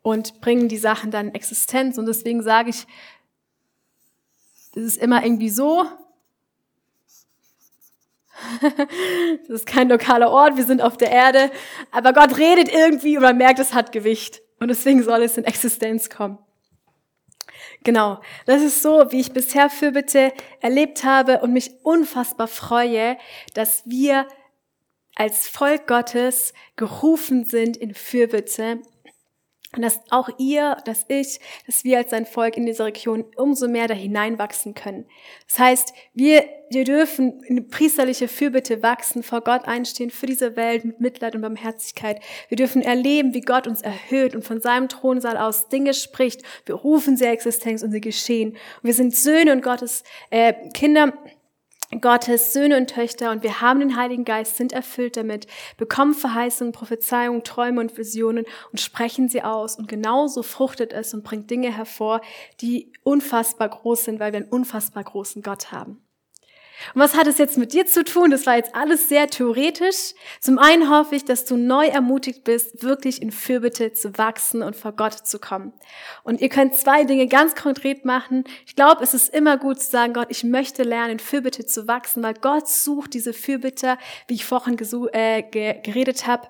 und 0.00 0.40
bringen 0.40 0.68
die 0.68 0.78
Sachen 0.78 1.10
dann 1.10 1.28
in 1.28 1.34
Existenz. 1.34 1.98
Und 1.98 2.06
deswegen 2.06 2.42
sage 2.42 2.70
ich, 2.70 2.86
das 4.74 4.84
ist 4.84 5.02
immer 5.02 5.22
irgendwie 5.22 5.50
so, 5.50 5.84
das 9.48 9.60
ist 9.60 9.66
kein 9.66 9.88
lokaler 9.88 10.30
Ort, 10.30 10.56
wir 10.56 10.64
sind 10.64 10.80
auf 10.80 10.96
der 10.96 11.10
Erde, 11.10 11.50
aber 11.90 12.12
Gott 12.12 12.38
redet 12.38 12.72
irgendwie 12.72 13.16
und 13.16 13.22
man 13.22 13.36
merkt, 13.36 13.58
es 13.58 13.74
hat 13.74 13.92
Gewicht. 13.92 14.42
Und 14.58 14.68
deswegen 14.68 15.02
soll 15.02 15.22
es 15.22 15.36
in 15.36 15.44
Existenz 15.44 16.08
kommen. 16.08 16.38
Genau, 17.84 18.20
das 18.46 18.62
ist 18.62 18.82
so, 18.82 19.04
wie 19.10 19.20
ich 19.20 19.32
bisher 19.32 19.70
Fürbitte 19.70 20.32
erlebt 20.60 21.04
habe 21.04 21.40
und 21.40 21.52
mich 21.52 21.70
unfassbar 21.84 22.48
freue, 22.48 23.16
dass 23.54 23.82
wir 23.86 24.26
als 25.14 25.48
Volk 25.48 25.86
Gottes 25.86 26.52
gerufen 26.76 27.44
sind 27.44 27.76
in 27.76 27.94
Fürbitte 27.94 28.80
Und 29.76 29.82
dass 29.82 30.00
auch 30.10 30.30
ihr, 30.38 30.76
dass 30.84 31.04
ich, 31.08 31.38
dass 31.66 31.84
wir 31.84 31.98
als 31.98 32.10
sein 32.10 32.26
Volk 32.26 32.56
in 32.56 32.66
dieser 32.66 32.86
Region 32.86 33.24
umso 33.36 33.68
mehr 33.68 33.88
da 33.88 33.94
hineinwachsen 33.94 34.74
können. 34.74 35.06
Das 35.46 35.58
heißt, 35.58 35.92
wir, 36.14 36.44
wir 36.70 36.84
dürfen 36.84 37.42
in 37.44 37.68
priesterliche 37.68 38.26
Fürbitte 38.26 38.82
wachsen, 38.82 39.22
vor 39.22 39.42
Gott 39.42 39.66
einstehen, 39.66 40.10
für 40.10 40.26
diese 40.26 40.56
Welt 40.56 40.84
mit 40.84 41.00
Mitleid 41.00 41.34
und 41.34 41.42
Barmherzigkeit. 41.42 42.20
Wir 42.48 42.56
dürfen 42.56 42.82
erleben, 42.82 43.34
wie 43.34 43.42
Gott 43.42 43.66
uns 43.66 43.82
erhöht 43.82 44.34
und 44.34 44.42
von 44.42 44.60
seinem 44.60 44.88
Thronsaal 44.88 45.36
aus 45.36 45.68
Dinge 45.68 45.94
spricht. 45.94 46.42
Wir 46.64 46.74
rufen 46.74 47.16
sie 47.16 47.26
Existenz 47.26 47.82
und 47.82 47.92
sie 47.92 48.00
geschehen. 48.00 48.50
Und 48.50 48.84
wir 48.84 48.94
sind 48.94 49.14
Söhne 49.14 49.52
und 49.52 49.62
Gottes 49.62 50.02
äh, 50.30 50.54
Kinder 50.72 51.12
Gottes 52.00 52.52
Söhne 52.52 52.76
und 52.76 52.88
Töchter 52.88 53.30
und 53.30 53.42
wir 53.42 53.60
haben 53.60 53.80
den 53.80 53.96
Heiligen 53.96 54.24
Geist, 54.24 54.56
sind 54.56 54.72
erfüllt 54.72 55.16
damit, 55.16 55.46
bekommen 55.76 56.14
Verheißungen, 56.14 56.72
Prophezeiungen, 56.72 57.44
Träume 57.44 57.80
und 57.80 57.96
Visionen 57.96 58.44
und 58.72 58.80
sprechen 58.80 59.28
sie 59.28 59.42
aus. 59.42 59.76
Und 59.76 59.88
genauso 59.88 60.42
fruchtet 60.42 60.92
es 60.92 61.14
und 61.14 61.24
bringt 61.24 61.50
Dinge 61.50 61.74
hervor, 61.74 62.20
die 62.60 62.92
unfassbar 63.02 63.68
groß 63.68 64.04
sind, 64.04 64.20
weil 64.20 64.32
wir 64.32 64.40
einen 64.40 64.48
unfassbar 64.48 65.04
großen 65.04 65.42
Gott 65.42 65.72
haben. 65.72 66.05
Und 66.94 67.00
was 67.00 67.16
hat 67.16 67.26
es 67.26 67.38
jetzt 67.38 67.58
mit 67.58 67.72
dir 67.72 67.86
zu 67.86 68.04
tun? 68.04 68.30
Das 68.30 68.46
war 68.46 68.56
jetzt 68.56 68.74
alles 68.74 69.08
sehr 69.08 69.28
theoretisch. 69.28 70.14
Zum 70.40 70.58
einen 70.58 70.90
hoffe 70.90 71.16
ich, 71.16 71.24
dass 71.24 71.44
du 71.44 71.56
neu 71.56 71.86
ermutigt 71.86 72.44
bist, 72.44 72.82
wirklich 72.82 73.22
in 73.22 73.30
Fürbitte 73.30 73.92
zu 73.92 74.16
wachsen 74.18 74.62
und 74.62 74.76
vor 74.76 74.92
Gott 74.92 75.14
zu 75.14 75.38
kommen. 75.38 75.72
Und 76.22 76.40
ihr 76.40 76.48
könnt 76.48 76.74
zwei 76.74 77.04
Dinge 77.04 77.26
ganz 77.26 77.54
konkret 77.54 78.04
machen. 78.04 78.44
Ich 78.66 78.76
glaube, 78.76 79.02
es 79.02 79.14
ist 79.14 79.32
immer 79.34 79.56
gut 79.56 79.80
zu 79.80 79.90
sagen, 79.90 80.12
Gott, 80.12 80.28
ich 80.30 80.44
möchte 80.44 80.82
lernen, 80.82 81.12
in 81.12 81.18
Fürbitte 81.18 81.66
zu 81.66 81.86
wachsen, 81.86 82.22
weil 82.22 82.34
Gott 82.34 82.68
sucht 82.68 83.14
diese 83.14 83.32
Fürbitter, 83.32 83.98
wie 84.26 84.34
ich 84.34 84.44
vorhin 84.44 84.76
äh, 85.12 85.42
geredet 85.42 86.26
habe. 86.26 86.48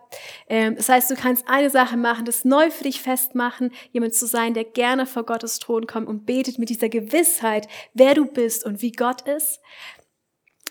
Ähm, 0.48 0.76
das 0.76 0.88
heißt, 0.88 1.10
du 1.10 1.14
kannst 1.14 1.48
eine 1.48 1.70
Sache 1.70 1.96
machen, 1.96 2.24
das 2.24 2.44
neu 2.44 2.70
für 2.70 2.84
dich 2.84 3.00
festmachen, 3.00 3.72
jemand 3.92 4.14
zu 4.14 4.26
sein, 4.26 4.54
der 4.54 4.64
gerne 4.64 5.06
vor 5.06 5.24
Gottes 5.24 5.58
Thron 5.58 5.86
kommt 5.86 6.08
und 6.08 6.26
betet 6.26 6.58
mit 6.58 6.68
dieser 6.68 6.88
Gewissheit, 6.88 7.68
wer 7.94 8.14
du 8.14 8.26
bist 8.26 8.64
und 8.64 8.82
wie 8.82 8.92
Gott 8.92 9.22
ist. 9.22 9.60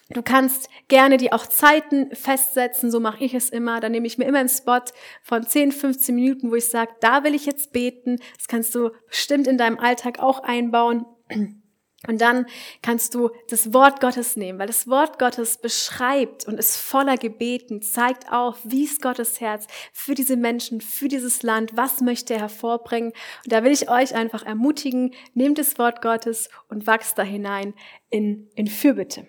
Du 0.10 0.22
kannst 0.22 0.70
gerne 0.88 1.18
die 1.18 1.34
auch 1.34 1.48
Zeiten 1.48 2.16
festsetzen, 2.16 2.92
so 2.92 3.00
mache 3.00 3.24
ich 3.24 3.34
es 3.34 3.50
immer. 3.50 3.80
Dann 3.80 3.92
nehme 3.92 4.06
ich 4.06 4.20
mir 4.20 4.26
immer 4.26 4.38
einen 4.38 4.50
Spot 4.50 4.82
von 5.24 5.44
10, 5.44 5.72
15 5.72 6.14
Minuten, 6.14 6.52
wo 6.52 6.56
ich 6.56 6.68
sage, 6.68 6.94
da 7.02 7.24
will 7.24 7.34
ich 7.34 7.48
jetzt 7.48 7.72
beten. 7.74 8.18
Das 8.38 8.48
kannst 8.48 8.76
du 8.76 8.92
bestimmt 9.08 9.48
in 9.48 9.58
deinem 9.58 9.80
Alltag 9.80 10.20
auch 10.20 10.44
einbauen. 10.44 11.06
Und 12.08 12.22
dann 12.22 12.46
kannst 12.84 13.16
du 13.16 13.32
das 13.50 13.74
Wort 13.74 14.00
Gottes 14.00 14.36
nehmen, 14.36 14.60
weil 14.60 14.68
das 14.68 14.88
Wort 14.88 15.18
Gottes 15.18 15.58
beschreibt 15.58 16.48
und 16.48 16.60
ist 16.60 16.78
voller 16.78 17.18
Gebeten, 17.18 17.82
zeigt 17.82 18.32
auf, 18.32 18.60
wie 18.64 18.84
ist 18.84 19.02
Gottes 19.02 19.42
Herz 19.42 19.66
für 19.92 20.14
diese 20.14 20.38
Menschen, 20.38 20.82
für 20.82 21.08
dieses 21.08 21.42
Land, 21.42 21.76
was 21.76 22.02
möchte 22.02 22.36
er 22.36 22.42
hervorbringen. 22.42 23.12
Und 23.44 23.52
da 23.52 23.64
will 23.64 23.72
ich 23.72 23.90
euch 23.90 24.14
einfach 24.14 24.46
ermutigen, 24.46 25.16
nehmt 25.34 25.58
das 25.58 25.80
Wort 25.80 26.04
Gottes 26.04 26.50
und 26.70 26.86
wachst 26.86 27.18
da 27.18 27.24
hinein 27.24 27.74
in, 28.12 28.52
in 28.54 28.68
Fürbitte. 28.68 29.28